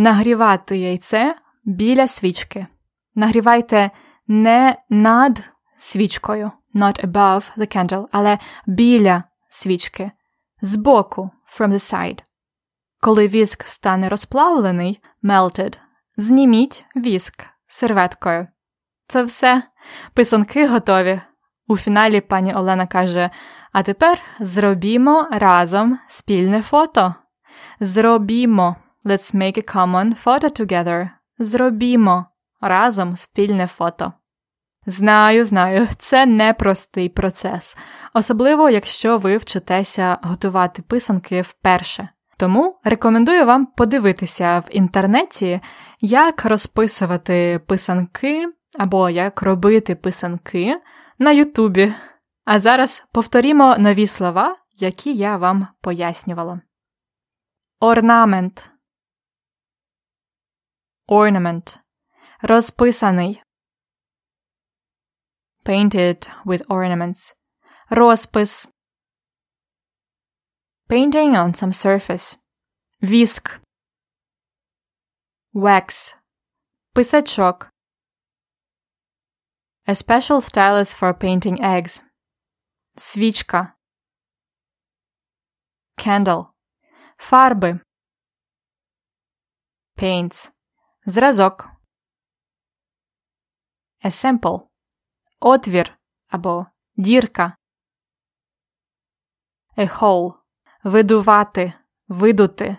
нагрівати 0.01 0.77
яйце 0.77 1.35
біля 1.65 2.07
свічки. 2.07 2.67
Нагрівайте 3.15 3.91
не 4.27 4.77
над 4.91 5.43
свічкою, 5.77 6.53
not 6.75 7.07
above 7.07 7.51
the 7.57 7.77
candle, 7.77 8.07
але 8.13 8.39
біля 8.67 9.25
свічки, 9.49 10.11
збоку, 10.63 11.31
from 11.59 11.69
the 11.69 11.95
side. 11.95 12.23
Коли 13.01 13.29
віск 13.29 13.63
стане 13.63 14.09
розплавлений, 14.09 15.01
melted, 15.23 15.79
зніміть 16.17 16.85
віск 16.97 17.47
серветкою. 17.67 18.47
Це 19.07 19.23
все. 19.23 19.63
Писанки 20.15 20.67
готові. 20.67 21.21
У 21.67 21.77
фіналі 21.77 22.21
пані 22.21 22.55
Олена 22.55 22.87
каже: 22.87 23.31
А 23.73 23.83
тепер 23.83 24.19
зробімо 24.41 25.29
разом 25.31 25.99
спільне 26.09 26.63
фото. 26.63 27.15
Зробімо. 27.81 28.77
Let's 29.05 29.35
make 29.35 29.59
a 29.59 29.75
common 29.75 30.25
photo 30.25 30.61
together. 30.61 31.09
Зробімо 31.39 32.27
разом 32.61 33.17
спільне 33.17 33.67
фото. 33.67 34.13
Знаю, 34.87 35.45
знаю, 35.45 35.89
це 35.99 36.27
непростий 36.27 37.09
процес, 37.09 37.77
особливо 38.15 38.71
якщо 38.71 39.19
ви 39.19 39.37
вчитеся 39.37 40.19
готувати 40.23 40.83
писанки 40.83 41.43
вперше. 41.43 42.09
Тому 42.37 42.79
рекомендую 42.85 43.47
вам 43.47 43.67
подивитися 43.67 44.59
в 44.59 44.69
інтернеті, 44.71 45.61
як 46.01 46.45
розписувати 46.45 47.61
писанки 47.67 48.47
або 48.79 49.11
як 49.11 49.43
робити 49.43 49.95
писанки 49.95 50.81
на 51.19 51.33
Ютубі. 51.33 51.95
А 52.45 52.59
зараз 52.59 53.05
повторімо 53.13 53.77
нові 53.79 54.07
слова, 54.07 54.57
які 54.77 55.15
я 55.15 55.37
вам 55.37 55.67
пояснювала. 55.81 56.61
Орнамент. 57.81 58.71
Ornament. 61.10 61.80
Розписаний. 62.42 63.42
Painted 65.64 66.28
with 66.46 66.62
ornaments. 66.70 67.34
Розпис. 67.92 68.68
Painting 70.88 71.36
on 71.36 71.54
some 71.54 71.72
surface. 71.72 72.38
Віск. 73.02 73.62
Wax. 75.54 76.16
Писачок. 76.94 77.70
A 79.88 79.94
special 79.96 80.42
stylus 80.42 80.94
for 80.94 81.14
painting 81.14 81.60
eggs. 81.62 82.04
Свічка. 82.98 83.74
Candle. 85.98 86.48
Фарби. 87.18 87.80
Paints. 89.98 90.52
Зразок. 91.11 91.71
Sample. 94.05 94.69
Отвір 95.41 95.99
або 96.29 96.67
дірка. 96.97 97.57
A 99.77 100.01
hole. 100.01 100.35
Видувати. 100.85 101.73
Видути. 102.09 102.77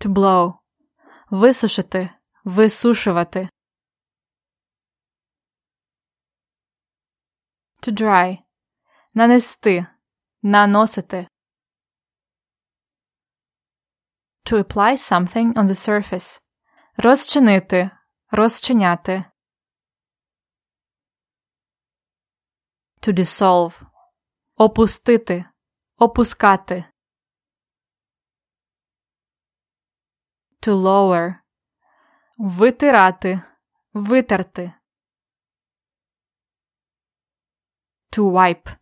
To 0.00 0.08
blow. 0.08 0.58
Висушити. 1.30 2.10
Висушувати. 2.44 3.48
To 7.82 7.92
dry. 7.92 8.38
Нанести. 9.14 9.86
Наносити. 10.42 11.28
To 14.44 14.56
apply 14.56 14.96
something 14.96 15.56
on 15.56 15.66
the 15.66 15.74
surface. 15.74 16.40
Розчинити. 16.96 17.90
Розчиняти. 18.30 19.24
To 23.00 23.12
dissolve. 23.12 23.86
Опустити. 24.56 25.44
Опускати. 25.98 26.84
To 30.60 30.74
lower. 30.74 31.34
Витирати. 32.38 33.42
Витерти. 33.92 34.72
To 38.10 38.30
wipe. 38.30 38.76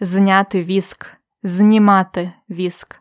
Зняти 0.00 0.64
віск. 0.64 1.16
Знімати 1.42 2.32
віск. 2.50 3.00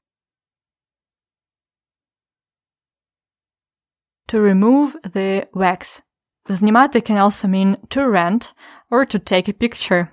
To 4.34 4.40
remove 4.40 4.92
the 5.14 5.48
wax. 5.54 6.02
Знімати 6.50 7.00
can 7.00 7.18
also 7.18 7.48
mean 7.48 7.76
to 7.88 8.12
rent 8.12 8.54
or 8.92 9.16
to 9.16 9.32
take 9.32 9.50
a 9.50 9.54
picture. 9.54 10.08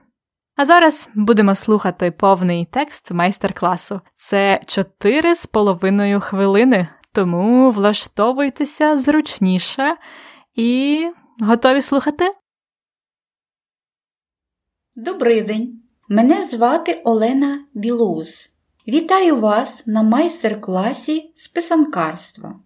А 0.57 0.65
зараз 0.65 1.09
будемо 1.15 1.55
слухати 1.55 2.11
повний 2.11 2.65
текст 2.65 3.11
майстер-класу. 3.11 4.01
Це 4.15 4.61
чотири 4.67 5.35
з 5.35 5.47
половиною 5.47 6.21
хвилини, 6.21 6.89
тому 7.13 7.71
влаштовуйтеся 7.71 8.99
зручніше 8.99 9.97
і 10.55 11.11
готові 11.41 11.83
слухати? 11.83 12.25
Добрий 14.95 15.43
день! 15.43 15.83
Мене 16.09 16.45
звати 16.45 17.03
Олена 17.05 17.65
Білоус. 17.75 18.51
Вітаю 18.89 19.41
вас 19.41 19.87
на 19.87 20.03
майстер-класі 20.03 21.33
з 21.37 21.49
писанкарства. 21.49 22.61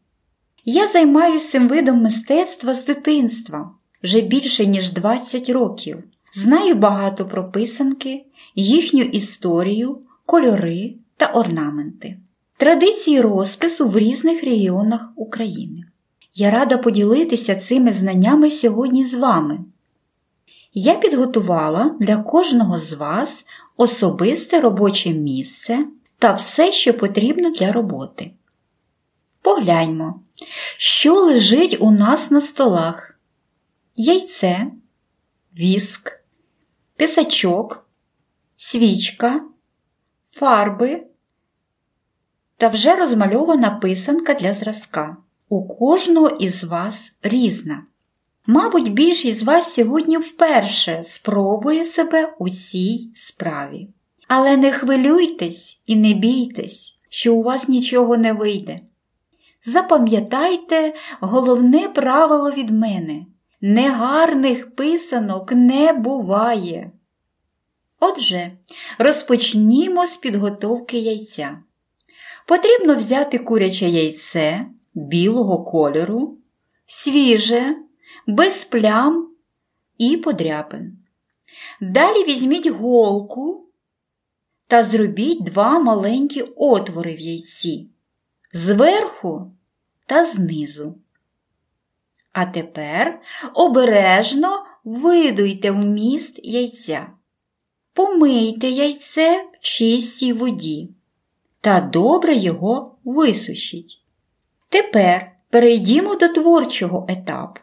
Я 0.72 0.88
займаюся 0.88 1.48
цим 1.48 1.68
видом 1.68 2.02
мистецтва 2.02 2.74
з 2.74 2.84
дитинства 2.84 3.70
вже 4.02 4.20
більше 4.20 4.66
ніж 4.66 4.90
20 4.90 5.48
років. 5.48 6.04
Знаю 6.34 6.74
багато 6.74 7.26
про 7.26 7.50
писанки, 7.50 8.24
їхню 8.54 9.02
історію, 9.02 9.98
кольори 10.26 10.94
та 11.16 11.26
орнаменти, 11.26 12.16
традиції 12.56 13.20
розпису 13.20 13.86
в 13.86 13.98
різних 13.98 14.44
регіонах 14.44 15.12
України. 15.16 15.84
Я 16.34 16.50
рада 16.50 16.78
поділитися 16.78 17.54
цими 17.54 17.92
знаннями 17.92 18.50
сьогодні 18.50 19.04
з 19.04 19.14
вами. 19.14 19.58
Я 20.74 20.94
підготувала 20.94 21.96
для 22.00 22.16
кожного 22.16 22.78
з 22.78 22.92
вас 22.92 23.44
особисте 23.76 24.60
робоче 24.60 25.10
місце 25.10 25.86
та 26.18 26.32
все, 26.32 26.72
що 26.72 26.94
потрібно 26.94 27.50
для 27.50 27.72
роботи. 27.72 28.30
Погляньмо, 29.42 30.20
що 30.76 31.14
лежить 31.14 31.76
у 31.80 31.90
нас 31.90 32.30
на 32.30 32.40
столах: 32.40 33.18
яйце, 33.96 34.66
віск, 35.58 36.12
писачок, 36.96 37.86
свічка, 38.56 39.40
фарби 40.32 41.06
та 42.56 42.68
вже 42.68 42.96
розмальована 42.96 43.70
писанка 43.70 44.34
для 44.34 44.52
зразка. 44.52 45.16
у 45.48 45.68
кожного 45.68 46.28
із 46.28 46.64
вас 46.64 47.12
різна. 47.22 47.82
Мабуть, 48.46 48.92
більшість 48.92 49.38
з 49.38 49.42
вас 49.42 49.74
сьогодні 49.74 50.18
вперше 50.18 51.04
спробує 51.04 51.84
себе 51.84 52.34
у 52.38 52.50
цій 52.50 53.10
справі. 53.14 53.88
Але 54.28 54.56
не 54.56 54.72
хвилюйтесь 54.72 55.78
і 55.86 55.96
не 55.96 56.14
бійтесь, 56.14 56.94
що 57.08 57.34
у 57.34 57.42
вас 57.42 57.68
нічого 57.68 58.16
не 58.16 58.32
вийде. 58.32 58.80
Запам'ятайте 59.66 60.94
головне 61.20 61.88
правило 61.88 62.50
від 62.50 62.70
мене 62.70 63.26
негарних 63.60 64.74
писанок 64.74 65.52
не 65.52 65.92
буває. 65.92 66.92
Отже, 68.00 68.52
розпочнімо 68.98 70.06
з 70.06 70.16
підготовки 70.16 70.98
яйця. 70.98 71.58
Потрібно 72.46 72.96
взяти 72.96 73.38
куряче 73.38 73.88
яйце 73.88 74.66
білого 74.94 75.64
кольору, 75.64 76.38
свіже, 76.86 77.76
без 78.26 78.64
плям 78.64 79.30
і 79.98 80.16
подряпин. 80.16 80.98
Далі 81.80 82.24
візьміть 82.24 82.66
голку 82.66 83.66
та 84.66 84.84
зробіть 84.84 85.42
два 85.42 85.78
маленькі 85.78 86.42
отвори 86.56 87.14
в 87.14 87.20
яйці 87.20 87.90
зверху 88.52 89.52
та 90.06 90.24
знизу. 90.24 90.94
А 92.32 92.46
тепер 92.46 93.20
обережно 93.54 94.64
видуйте 94.84 95.70
вміст 95.70 96.40
яйця. 96.42 97.06
Помийте 97.92 98.68
яйце 98.68 99.44
в 99.52 99.60
чистій 99.60 100.32
воді 100.32 100.90
та 101.60 101.80
добре 101.80 102.34
його 102.34 102.96
висушіть. 103.04 104.00
Тепер 104.68 105.32
перейдімо 105.50 106.14
до 106.14 106.28
творчого 106.28 107.06
етапу. 107.08 107.60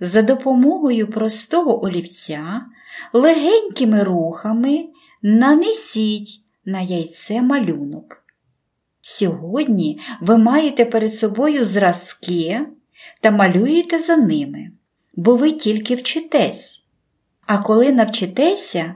За 0.00 0.22
допомогою 0.22 1.10
простого 1.10 1.84
олівця 1.84 2.66
легенькими 3.12 4.02
рухами 4.02 4.88
нанесіть 5.22 6.40
на 6.64 6.80
яйце 6.80 7.42
малюнок. 7.42 8.24
Сьогодні 9.12 10.00
ви 10.20 10.38
маєте 10.38 10.84
перед 10.84 11.14
собою 11.14 11.64
зразки 11.64 12.60
та 13.20 13.30
малюєте 13.30 13.98
за 13.98 14.16
ними, 14.16 14.70
бо 15.16 15.36
ви 15.36 15.52
тільки 15.52 15.94
вчитесь. 15.94 16.82
А 17.46 17.58
коли 17.58 17.92
навчитеся, 17.92 18.94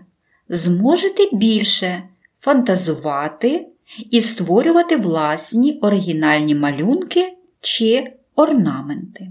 зможете 0.49 1.29
більше 1.33 2.03
фантазувати 2.41 3.67
і 4.11 4.21
створювати 4.21 4.97
власні 4.97 5.79
оригінальні 5.79 6.55
малюнки 6.55 7.37
чи 7.61 8.13
орнаменти. 8.37 9.29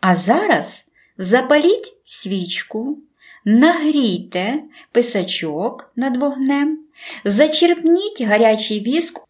А 0.00 0.14
зараз 0.14 0.84
запаліть 1.18 1.96
свічку, 2.04 2.98
нагрійте 3.44 4.62
писачок 4.92 5.92
над 5.96 6.16
вогнем, 6.16 6.78
зачерпніть 7.24 8.20
гарячий 8.20 8.80
віск 8.80 9.24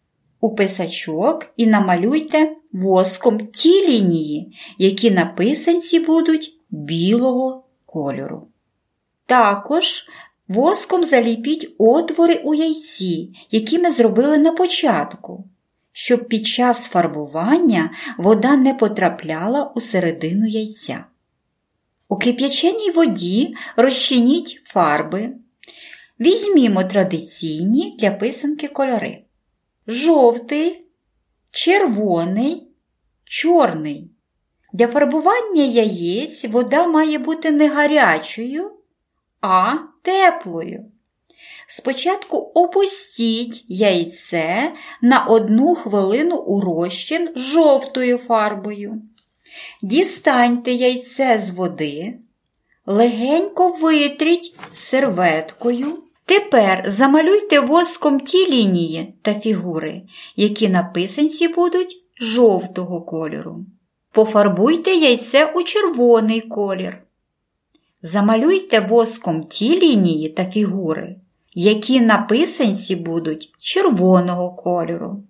у 0.45 0.55
писачок 0.55 1.47
і 1.57 1.67
намалюйте 1.67 2.55
воском 2.71 3.47
ті 3.47 3.87
лінії, 3.87 4.57
які 4.77 5.11
на 5.11 5.25
писанці 5.25 5.99
будуть 5.99 6.57
білого 6.69 7.63
кольору. 7.85 8.47
Також 9.25 10.05
воском 10.47 11.03
заліпіть 11.03 11.75
отвори 11.77 12.35
у 12.35 12.53
яйці, 12.53 13.33
які 13.51 13.79
ми 13.79 13.91
зробили 13.91 14.37
на 14.37 14.51
початку, 14.51 15.45
щоб 15.91 16.27
під 16.27 16.47
час 16.47 16.77
фарбування 16.77 17.91
вода 18.17 18.55
не 18.55 18.73
потрапляла 18.73 19.71
у 19.75 19.81
середину 19.81 20.47
яйця. 20.47 21.05
У 22.09 22.17
кип'яченій 22.17 22.91
воді 22.91 23.55
розчиніть 23.75 24.61
фарби. 24.65 25.31
Візьмімо 26.19 26.83
традиційні 26.83 27.95
для 27.99 28.11
писанки 28.11 28.67
кольори 28.67 29.24
жовтий, 29.87 30.87
червоний, 31.51 32.67
чорний. 33.23 34.11
Для 34.73 34.87
фарбування 34.87 35.63
яєць 35.63 36.45
вода 36.45 36.87
має 36.87 37.19
бути 37.19 37.51
не 37.51 37.69
гарячою, 37.69 38.71
а 39.41 39.73
теплою. 40.01 40.85
Спочатку 41.67 42.37
опустіть 42.37 43.65
яйце 43.67 44.73
на 45.01 45.25
одну 45.25 45.75
хвилину 45.75 46.37
у 46.37 46.61
розчин 46.61 47.29
жовтою 47.35 48.17
фарбою. 48.17 49.01
Дістаньте 49.81 50.71
яйце 50.71 51.43
з 51.47 51.49
води, 51.49 52.17
легенько 52.85 53.69
витріть 53.69 54.55
серветкою. 54.73 56.04
Тепер 56.25 56.83
замалюйте 56.87 57.59
воском 57.59 58.19
ті 58.19 58.51
лінії 58.51 59.13
та 59.21 59.33
фігури, 59.33 60.01
які 60.35 60.69
на 60.69 60.83
писанці 60.83 61.47
будуть 61.47 62.03
жовтого 62.21 63.01
кольору. 63.01 63.65
Пофарбуйте 64.11 64.91
яйце 64.91 65.45
у 65.45 65.63
червоний 65.63 66.41
колір. 66.41 67.01
Замалюйте 68.01 68.79
воском 68.79 69.43
ті 69.43 69.79
лінії 69.79 70.29
та 70.29 70.45
фігури, 70.45 71.15
які 71.53 72.01
на 72.01 72.17
писанці 72.17 72.95
будуть 72.95 73.51
червоного 73.59 74.55
кольору. 74.55 75.23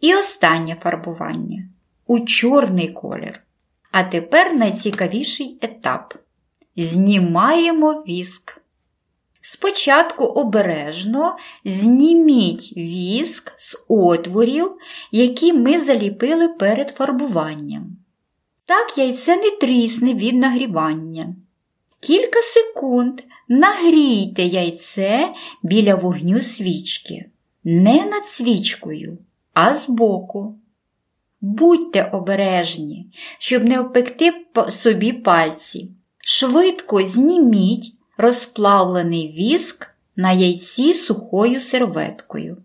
І 0.00 0.14
останнє 0.14 0.76
фарбування 0.82 1.68
у 2.06 2.20
чорний 2.20 2.88
колір. 2.88 3.42
А 3.90 4.04
тепер 4.04 4.54
найцікавіший 4.54 5.58
етап. 5.62 6.14
Знімаємо 6.76 7.92
віск. 7.92 8.60
Спочатку 9.52 10.24
обережно 10.24 11.36
зніміть 11.64 12.76
віск 12.76 13.52
з 13.58 13.76
отворів, 13.88 14.72
які 15.12 15.52
ми 15.52 15.78
заліпили 15.78 16.48
перед 16.48 16.90
фарбуванням. 16.90 17.96
Так 18.66 18.98
яйце 18.98 19.36
не 19.36 19.50
трісне 19.50 20.14
від 20.14 20.34
нагрівання. 20.34 21.34
Кілька 22.00 22.40
секунд 22.42 23.20
нагрійте 23.48 24.42
яйце 24.42 25.28
біля 25.62 25.94
вогню 25.94 26.40
свічки. 26.40 27.26
Не 27.64 28.06
над 28.06 28.26
свічкою, 28.26 29.18
а 29.54 29.74
збоку. 29.74 30.58
Будьте 31.40 32.10
обережні, 32.12 33.06
щоб 33.38 33.64
не 33.64 33.80
опекти 33.80 34.32
собі 34.70 35.12
пальці. 35.12 35.90
Швидко 36.18 37.02
зніміть 37.02 37.94
розплавлений 38.20 39.32
віск 39.32 39.86
на 40.16 40.32
яйці 40.32 40.94
сухою 40.94 41.60
серветкою. 41.60 42.56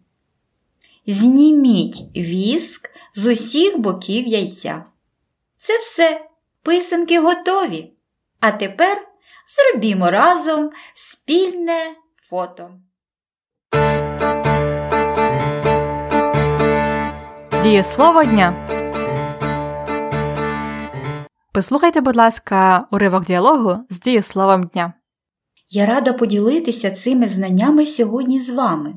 Зніміть 1.08 2.02
віск 2.16 2.90
з 3.16 3.26
усіх 3.26 3.78
боків 3.78 4.28
яйця. 4.28 4.84
Це 5.58 5.78
все, 5.78 6.26
писанки 6.64 7.20
готові. 7.20 7.92
А 8.40 8.52
тепер 8.52 9.08
зробімо 9.48 10.12
разом 10.12 10.72
спільне 10.94 11.92
фото. 12.16 12.70
Дієслово 17.64 18.24
дня. 18.24 18.68
Послухайте, 21.52 22.02
будь 22.02 22.16
ласка, 22.16 22.88
уривок 22.92 23.26
діалогу 23.26 23.86
з 23.90 24.00
дієсловом 24.00 24.64
дня. 24.64 24.94
Я 25.70 25.86
рада 25.86 26.14
поділитися 26.14 26.92
цими 26.92 27.28
знаннями 27.28 27.86
сьогодні 27.86 28.40
з 28.40 28.50
вами. 28.50 28.94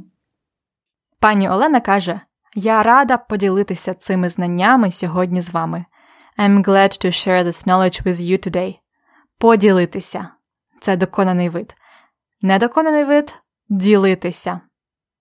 Пані 1.21 1.49
Олена 1.49 1.81
каже: 1.81 2.21
Я 2.55 2.83
рада 2.83 3.17
поділитися 3.17 3.95
цими 3.95 4.29
знаннями 4.29 4.93
сьогодні 4.93 5.41
з 5.41 5.51
вами. 5.51 5.85
I'm 6.39 6.65
glad 6.65 7.05
to 7.05 7.07
share 7.07 7.45
this 7.45 7.67
knowledge 7.67 8.03
with 8.07 8.21
you 8.21 8.49
today. 8.49 8.79
Поділитися 9.39 10.31
це 10.81 10.97
доконаний 10.97 11.49
вид. 11.49 11.75
Недоконаний 12.43 13.05
вид 13.05 13.35
ділитися. 13.69 14.61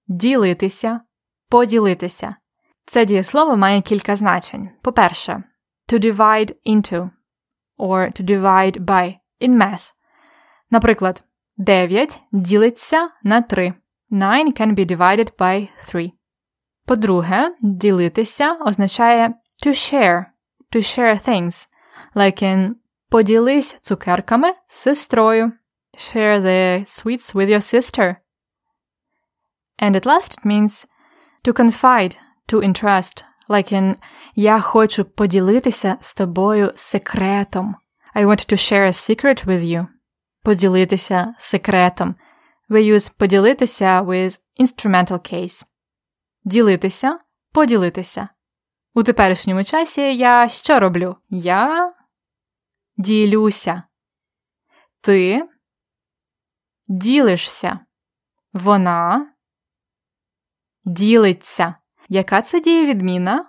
Ділитися, 0.08 1.02
поділитися. 1.50 2.36
Це 2.86 3.06
дієслово 3.06 3.58
має 3.58 3.82
кілька 3.82 4.16
значень. 4.16 4.70
По-перше, 4.82 5.44
to 5.90 6.00
divide 6.00 6.54
into 6.66 7.10
or 7.78 8.22
to 8.22 8.26
divide 8.26 8.80
by 8.80 9.16
in 9.42 9.58
mass. 9.58 9.94
Наприклад, 10.72 11.24
9 11.57 12.21
ділиться 12.33 13.11
на 13.23 13.43
3. 13.43 13.75
9 14.11 14.61
can 14.61 14.75
be 14.75 14.97
divided 14.97 15.37
by 15.39 15.69
3. 15.87 16.13
По-друге, 16.87 17.55
ділитися 17.61 18.53
означає 18.53 19.35
to 19.67 19.69
share, 19.69 20.25
to 20.73 20.79
share 20.79 21.29
things, 21.29 21.69
like 22.15 22.43
in 22.43 22.75
поділись 23.09 23.79
цукерками 23.81 24.53
з 24.67 24.75
сестрою. 24.75 25.53
Share 25.95 26.41
the 26.41 26.85
sweets 26.87 27.35
with 27.35 27.49
your 27.49 27.61
sister. 27.75 28.17
And 29.79 29.97
at 29.97 30.07
last 30.07 30.39
it 30.39 30.45
means 30.45 30.87
to 31.45 31.53
confide, 31.53 32.17
to 32.49 32.63
entrust, 32.63 33.25
Like 33.49 33.73
in 33.73 33.97
Я 34.35 34.61
хочу 34.61 35.05
поділитися 35.05 35.97
з 36.01 36.15
тобою 36.15 36.73
секретом. 36.77 37.77
I 38.15 38.25
want 38.25 38.53
to 38.53 38.57
share 38.57 38.87
a 38.87 38.93
secret 38.93 39.47
with 39.47 39.65
you. 39.65 39.87
Поділитися 40.48 41.36
секретом. 41.40 42.16
We 42.70 42.94
use 42.94 43.12
поділитися 43.18 44.02
with 44.02 44.40
instrumental 44.60 45.34
case. 45.34 45.66
Ділитися, 46.44 47.20
поділитися. 47.54 48.30
У 48.94 49.04
теперішньому 49.04 49.64
часі 49.64 50.16
я 50.18 50.50
що 50.50 50.80
роблю? 50.80 51.16
Я 51.30 51.94
ділюся. 52.98 53.84
Ти 55.02 55.50
ділишся. 56.88 57.80
Вона 58.54 59.32
ділиться. 60.86 61.76
Яка 62.10 62.42
це 62.42 62.60
дієвідміна? 62.60 63.46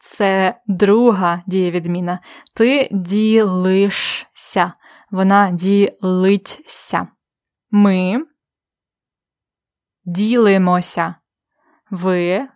Це 0.00 0.60
друга 0.66 1.42
дієвідміна. 1.46 2.20
Ти 2.54 2.88
ділишся. 2.92 4.72
Вона 5.10 5.50
ділиться. 5.50 7.08
Ми 7.70 8.26
ділимося. 10.04 11.14
Ви 11.90 12.48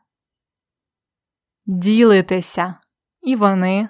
ділитеся. 1.67 2.75
І 3.23 3.37
вони 3.37 3.89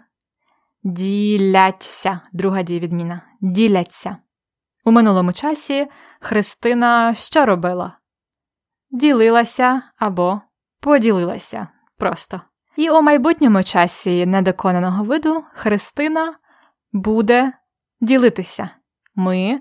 діляться. 0.82 2.20
Друга 2.32 2.62
дієвідміна. 2.62 3.20
Діляться. 3.40 4.16
У 4.84 4.90
минулому 4.90 5.32
часі 5.32 5.86
Христина 6.20 7.14
що 7.14 7.46
робила? 7.46 7.98
Ділилася 8.90 9.82
або 9.96 10.40
поділилася 10.80 11.68
просто. 11.96 12.40
І 12.76 12.90
у 12.90 13.02
майбутньому 13.02 13.62
часі 13.62 14.26
недоконаного 14.26 15.04
виду 15.04 15.44
Христина 15.52 16.34
буде 16.92 17.52
ділитися. 18.00 18.70
Ми 19.14 19.60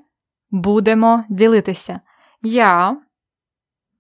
будемо 0.51 1.25
ділитися. 1.29 2.01
Я 2.41 3.01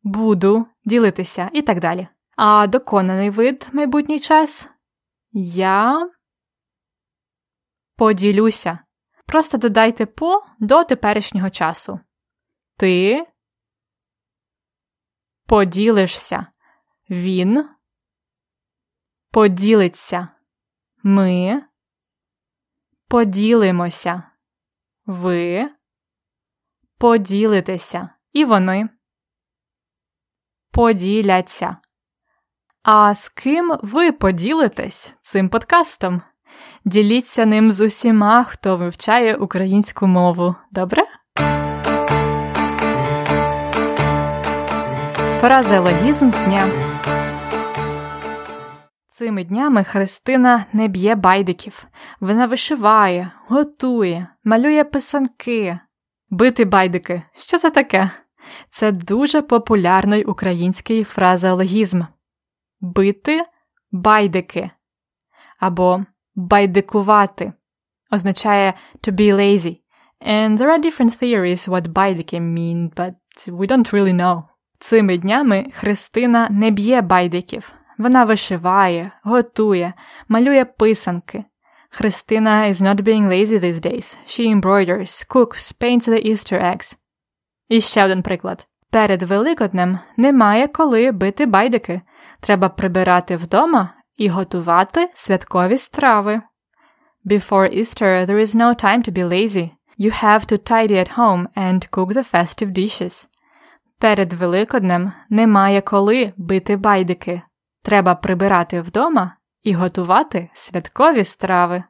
буду 0.03 0.67
ділитися 0.85 1.49
і 1.53 1.61
так 1.61 1.79
далі. 1.79 2.07
А 2.35 2.67
доконаний 2.67 3.29
вид 3.29 3.69
майбутній 3.73 4.19
час 4.19 4.69
я 5.31 6.09
поділюся. 7.95 8.79
Просто 9.25 9.57
додайте 9.57 10.05
по 10.05 10.43
до 10.59 10.83
теперішнього 10.83 11.49
часу. 11.49 11.99
Ти 12.77 13.25
поділишся. 15.45 16.47
Він 17.09 17.69
поділиться. 19.31 20.27
Ми 21.03 21.63
поділимося. 23.07 24.28
Ви 25.09 25.69
поділитеся. 26.99 28.09
І 28.33 28.45
вони 28.45 28.89
поділяться. 30.71 31.77
А 32.83 33.15
з 33.15 33.29
ким 33.29 33.77
ви 33.81 34.11
поділитесь 34.11 35.15
цим 35.21 35.49
подкастом? 35.49 36.21
Діліться 36.85 37.45
ним 37.45 37.71
з 37.71 37.81
усіма, 37.81 38.43
хто 38.43 38.77
вивчає 38.77 39.35
українську 39.35 40.07
мову. 40.07 40.55
Добре? 40.71 41.03
Фразеологізм 45.41 46.29
дня. 46.29 46.88
Цими 49.19 49.43
днями 49.43 49.83
Христина 49.83 50.65
не 50.73 50.87
б'є 50.87 51.15
байдиків. 51.15 51.87
Вона 52.19 52.45
вишиває, 52.45 53.31
готує, 53.47 54.27
малює 54.43 54.83
писанки. 54.83 55.79
Бити 56.29 56.65
байдики. 56.65 57.23
Що 57.35 57.57
це 57.57 57.69
таке? 57.69 58.11
Це 58.69 58.91
дуже 58.91 59.41
популярний 59.41 60.23
український 60.23 61.03
фразеологізм. 61.03 62.01
Бити 62.81 63.41
байдики 63.91 64.69
або 65.59 66.03
байдикувати 66.35 67.53
означає 68.11 68.73
to 69.01 69.11
be 69.11 69.33
lazy. 69.33 69.77
And 70.27 70.57
there 70.57 70.77
are 70.77 70.85
different 70.85 71.23
theories 71.23 71.67
what 71.67 71.87
байдики 71.87 72.39
mean, 72.39 72.93
but 72.95 73.13
we 73.47 73.67
don't 73.67 73.93
really 73.93 74.15
know. 74.15 74.43
Цими 74.79 75.17
днями 75.17 75.71
Христина 75.73 76.47
не 76.49 76.71
б'є 76.71 77.01
байдиків. 77.01 77.78
Вона 77.99 78.25
вишиває, 78.25 79.11
готує, 79.23 79.93
малює 80.29 80.65
писанки. 80.65 81.43
Христина 81.89 82.63
is 82.63 82.81
not 82.81 83.01
being 83.01 83.27
lazy 83.27 83.59
these 83.59 83.85
days. 83.85 84.17
She 84.25 84.61
embroiders, 84.61 85.27
cooks, 85.29 85.73
paints 85.81 86.07
the 86.07 86.31
Easter 86.31 86.63
eggs. 86.63 86.97
І 87.67 87.81
ще 87.81 88.05
один 88.05 88.21
приклад. 88.21 88.67
Перед 88.91 89.23
Великоднем 89.23 89.99
немає 90.17 90.67
коли 90.67 91.11
бити 91.11 91.45
байдики. 91.45 92.01
Треба 92.39 92.69
прибирати 92.69 93.35
вдома 93.35 93.93
і 94.17 94.29
готувати 94.29 95.09
святкові 95.13 95.77
страви. 95.77 96.41
Before 97.25 97.77
Easter, 97.77 98.25
there 98.25 98.39
is 98.39 98.55
no 98.55 98.83
time 98.83 99.09
to 99.09 99.11
be 99.11 99.27
lazy. 99.27 99.69
You 99.99 100.23
have 100.23 100.45
to 100.51 100.71
tidy 100.71 100.91
at 100.91 101.17
home 101.17 101.47
and 101.55 101.89
cook 101.89 102.13
the 102.13 102.33
festive 102.33 102.71
dishes. 102.71 103.27
Перед 103.99 104.33
Великоднем 104.33 105.11
немає 105.29 105.81
коли 105.81 106.33
бити 106.37 106.75
байдики. 106.75 107.41
Треба 107.83 108.15
прибирати 108.15 108.81
вдома 108.81 109.35
і 109.63 109.73
готувати 109.73 110.49
святкові 110.53 111.23
страви. 111.23 111.83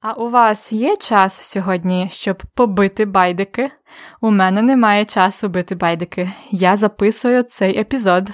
А 0.00 0.12
у 0.12 0.28
вас 0.28 0.72
є 0.72 0.96
час 0.96 1.42
сьогодні, 1.42 2.08
щоб 2.12 2.42
побити 2.54 3.04
байдики? 3.04 3.70
У 4.20 4.30
мене 4.30 4.62
немає 4.62 5.04
часу 5.04 5.48
бити 5.48 5.74
байдики. 5.74 6.32
Я 6.50 6.76
записую 6.76 7.42
цей 7.42 7.78
епізод. 7.78 8.30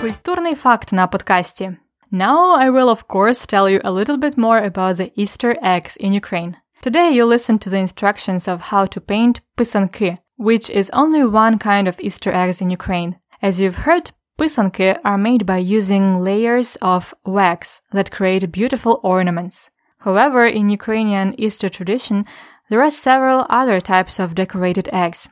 Культурний 0.00 0.54
факт 0.54 0.92
на 0.92 1.06
подкасті. 1.06 1.76
Now 2.12 2.58
I 2.58 2.70
will 2.70 2.90
of 2.90 3.06
course 3.08 3.52
tell 3.52 3.68
you 3.68 3.80
a 3.82 3.90
little 3.90 4.18
bit 4.18 4.38
more 4.38 4.60
about 4.70 4.96
the 4.96 5.10
Easter 5.16 5.56
eggs 5.62 5.96
in 6.00 6.12
Ukraine. 6.12 6.54
Today 6.82 7.10
you 7.10 7.24
listen 7.24 7.58
to 7.60 7.70
the 7.70 7.78
instructions 7.78 8.46
of 8.46 8.60
how 8.60 8.86
to 8.86 9.00
paint 9.00 9.40
pisanki, 9.56 10.18
which 10.36 10.70
is 10.70 10.90
only 10.90 11.24
one 11.24 11.58
kind 11.58 11.88
of 11.88 11.98
Easter 12.00 12.32
eggs 12.32 12.60
in 12.60 12.70
Ukraine. 12.70 13.18
As 13.42 13.60
you've 13.60 13.86
heard, 13.86 14.12
pisanki 14.38 14.98
are 15.04 15.18
made 15.18 15.46
by 15.46 15.58
using 15.58 16.18
layers 16.18 16.76
of 16.76 17.14
wax 17.24 17.82
that 17.92 18.10
create 18.10 18.52
beautiful 18.52 19.00
ornaments. 19.02 19.70
However, 20.00 20.46
in 20.46 20.68
Ukrainian 20.68 21.34
Easter 21.40 21.68
tradition, 21.68 22.24
there 22.68 22.82
are 22.82 22.90
several 22.90 23.46
other 23.48 23.80
types 23.80 24.20
of 24.20 24.34
decorated 24.34 24.88
eggs, 24.92 25.28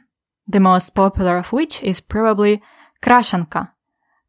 the 0.49 0.61
most 0.61 0.95
popular 0.95 1.37
of 1.37 1.53
which 1.53 1.83
is 1.83 2.01
probably 2.01 2.63
krashanka. 3.03 3.71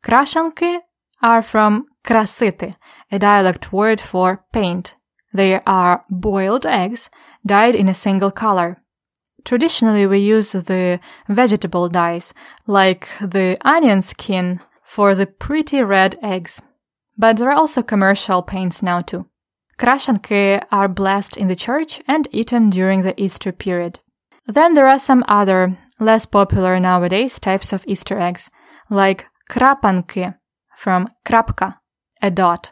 Krashanki 0.03 0.79
are 1.21 1.41
from 1.41 1.87
krasity, 2.03 2.73
a 3.11 3.17
dialect 3.17 3.73
word 3.73 3.99
for 3.99 4.43
paint. 4.51 4.93
They 5.35 5.59
are 5.65 6.05
boiled 6.09 6.65
eggs 6.65 7.09
dyed 7.45 7.75
in 7.75 7.89
a 7.89 7.93
single 7.93 8.31
color. 8.31 8.81
Traditionally, 9.43 10.07
we 10.07 10.19
use 10.19 10.53
the 10.53 11.01
vegetable 11.27 11.89
dyes, 11.89 12.33
like 12.67 13.09
the 13.19 13.57
onion 13.61 14.01
skin, 14.01 14.61
for 14.81 15.13
the 15.13 15.25
pretty 15.25 15.81
red 15.81 16.17
eggs. 16.21 16.61
But 17.17 17.35
there 17.35 17.49
are 17.49 17.59
also 17.61 17.83
commercial 17.83 18.43
paints 18.43 18.81
now 18.81 19.01
too. 19.01 19.25
Krashanki 19.77 20.63
are 20.71 20.87
blessed 20.87 21.35
in 21.35 21.47
the 21.47 21.55
church 21.55 22.01
and 22.07 22.29
eaten 22.31 22.69
during 22.69 23.01
the 23.01 23.19
Easter 23.21 23.51
period. 23.51 23.99
Then 24.47 24.73
there 24.73 24.87
are 24.87 24.99
some 24.99 25.25
other, 25.27 25.77
less 25.99 26.25
popular 26.25 26.79
nowadays 26.79 27.41
types 27.41 27.73
of 27.73 27.83
Easter 27.85 28.17
eggs, 28.21 28.49
like 28.89 29.25
krapanki, 29.49 30.33
from 30.77 31.09
krapka, 31.25 31.79
a 32.21 32.31
dot. 32.31 32.71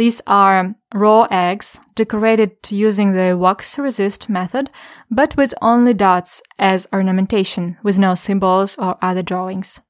These 0.00 0.22
are 0.26 0.76
raw 0.94 1.26
eggs 1.30 1.78
decorated 1.94 2.52
using 2.70 3.12
the 3.12 3.36
wax 3.36 3.78
resist 3.78 4.30
method, 4.30 4.70
but 5.10 5.36
with 5.36 5.52
only 5.60 5.92
dots 5.92 6.40
as 6.58 6.86
ornamentation, 6.90 7.76
with 7.82 7.98
no 7.98 8.14
symbols 8.14 8.78
or 8.78 8.96
other 9.02 9.22
drawings. 9.22 9.82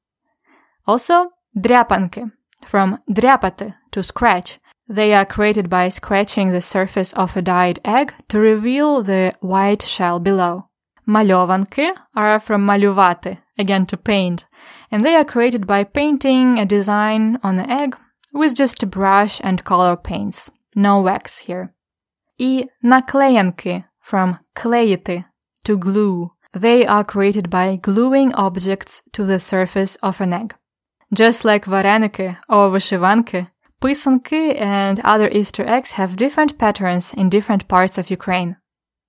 Also, 0.85 1.29
dryapanki, 1.57 2.29
from 2.65 2.99
dryapate, 3.09 3.73
to 3.91 4.03
scratch. 4.03 4.59
They 4.89 5.13
are 5.13 5.23
created 5.23 5.69
by 5.69 5.87
scratching 5.87 6.51
the 6.51 6.61
surface 6.61 7.13
of 7.13 7.37
a 7.37 7.41
dyed 7.41 7.79
egg 7.85 8.13
to 8.27 8.37
reveal 8.37 9.03
the 9.03 9.33
white 9.39 9.81
shell 9.81 10.19
below. 10.19 10.67
Malovanke 11.07 11.95
are 12.17 12.41
from 12.41 12.67
maluvati, 12.67 13.37
again 13.57 13.85
to 13.85 13.95
paint, 13.95 14.43
and 14.91 15.05
they 15.05 15.15
are 15.15 15.23
created 15.23 15.65
by 15.65 15.85
painting 15.85 16.59
a 16.59 16.65
design 16.65 17.39
on 17.43 17.55
the 17.55 17.71
egg 17.71 17.95
with 18.32 18.54
just 18.54 18.82
a 18.82 18.86
brush 18.86 19.40
and 19.42 19.64
color 19.64 19.96
paints. 19.96 20.50
No 20.74 21.00
wax 21.00 21.48
here. 21.48 21.68
І 22.38 22.68
наклеянки 22.82 23.84
from 24.10 24.36
клеїти, 24.54 25.24
to 25.64 25.76
glue. 25.76 26.30
They 26.54 26.86
are 26.86 27.04
created 27.04 27.50
by 27.50 27.76
gluing 27.76 28.32
objects 28.34 29.02
to 29.12 29.24
the 29.24 29.38
surface 29.38 29.96
of 30.02 30.20
an 30.20 30.32
egg. 30.32 30.54
Just 31.12 31.44
like 31.44 31.66
вареники 31.66 32.36
or 32.48 32.70
вишиванки, 32.70 33.48
писанки 33.80 34.56
and 34.58 35.00
other 35.00 35.28
Easter 35.28 35.64
eggs 35.66 35.92
have 35.92 36.16
different 36.16 36.58
patterns 36.58 37.12
in 37.14 37.28
different 37.28 37.68
parts 37.68 37.98
of 37.98 38.10
Ukraine. 38.10 38.56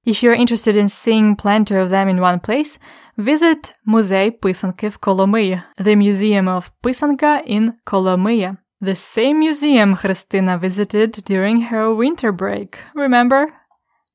If 0.05 0.23
you're 0.23 0.41
interested 0.43 0.75
in 0.77 0.89
seeing 0.89 1.35
plenty 1.35 1.75
of 1.75 1.89
them 1.89 2.07
in 2.07 2.21
one 2.21 2.39
place, 2.39 2.79
visit 3.17 3.73
Музей 3.85 4.31
писанки 4.31 4.89
в 4.89 4.99
Коломиї, 4.99 5.63
the 5.77 5.95
Museum 5.95 6.47
of 6.47 6.71
Писанка 6.81 7.41
in 7.45 7.73
Коломия. 7.85 8.57
The 8.82 8.96
same 8.96 9.38
museum 9.38 9.94
Христина 9.94 10.58
visited 10.58 11.12
during 11.24 11.70
her 11.70 11.94
winter 11.94 12.32
break, 12.32 12.78
remember? 12.96 13.46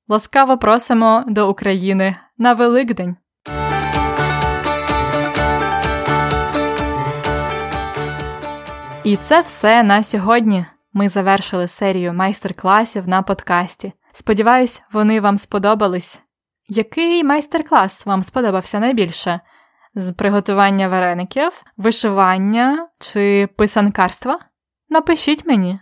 Ласкаво 0.07 0.57
просимо 0.57 1.23
до 1.27 1.49
України 1.49 2.15
на 2.37 2.53
Великдень! 2.53 3.15
І 9.03 9.17
це 9.17 9.41
все 9.41 9.83
на 9.83 10.03
сьогодні. 10.03 10.65
Ми 10.93 11.09
завершили 11.09 11.67
серію 11.67 12.13
майстер-класів 12.13 13.09
на 13.09 13.21
подкасті. 13.21 13.93
Сподіваюсь, 14.11 14.83
вони 14.91 15.19
вам 15.19 15.37
сподобались. 15.37 16.19
Який 16.67 17.23
майстер-клас 17.23 18.05
вам 18.05 18.23
сподобався 18.23 18.79
найбільше? 18.79 19.39
З 19.95 20.11
приготування 20.11 20.87
вареників, 20.87 21.51
вишивання 21.77 22.87
чи 22.99 23.47
писанкарства? 23.57 24.39
Напишіть 24.89 25.45
мені. 25.45 25.79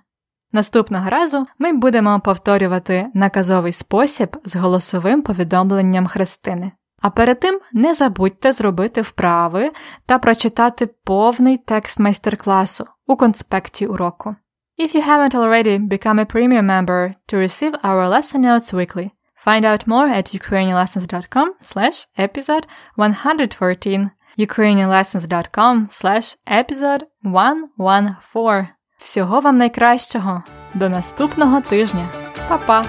Наступного 0.52 1.10
разу 1.10 1.48
ми 1.60 1.74
будемо 1.74 2.20
повторювати 2.20 3.08
наказовий 3.14 3.74
спосіб 3.74 4.38
з 4.46 4.56
голосовим 4.56 5.22
повідомленням 5.22 6.08
Христини. 6.08 6.72
А 7.02 7.10
перед 7.10 7.40
тим 7.40 7.60
не 7.74 7.94
забудьте 7.94 8.52
зробити 8.52 9.02
вправи 9.02 9.72
та 10.06 10.20
прочитати 10.20 10.86
повний 10.86 11.58
текст 11.58 12.00
майстер-класу 12.00 12.86
у 13.08 13.16
конспекті 13.16 13.88
уроку. 13.88 14.36
If 14.80 14.96
you 14.96 15.08
haven't 15.10 15.36
already, 15.36 15.90
become 15.90 16.20
a 16.20 16.26
premium 16.26 16.66
member 16.66 17.14
to 17.30 17.38
receive 17.38 17.74
our 17.84 18.10
lesson 18.10 18.42
notes 18.42 18.74
weekly. 18.74 19.12
Find 19.46 19.64
out 19.66 19.88
more 19.88 20.10
at 20.18 20.34
ukrainianlessons.com 20.42 21.48
slash 21.62 22.08
episode 22.18 22.66
114 22.96 24.10
ukrainianlessons.com 24.38 25.88
slash 25.90 26.36
episode 26.48 27.04
114 27.24 28.76
Всього 28.98 29.40
вам 29.40 29.58
найкращого! 29.58 30.44
До 30.74 30.90
наступного 30.90 31.62
тижня! 31.62 32.08
Па-па! 32.50 32.86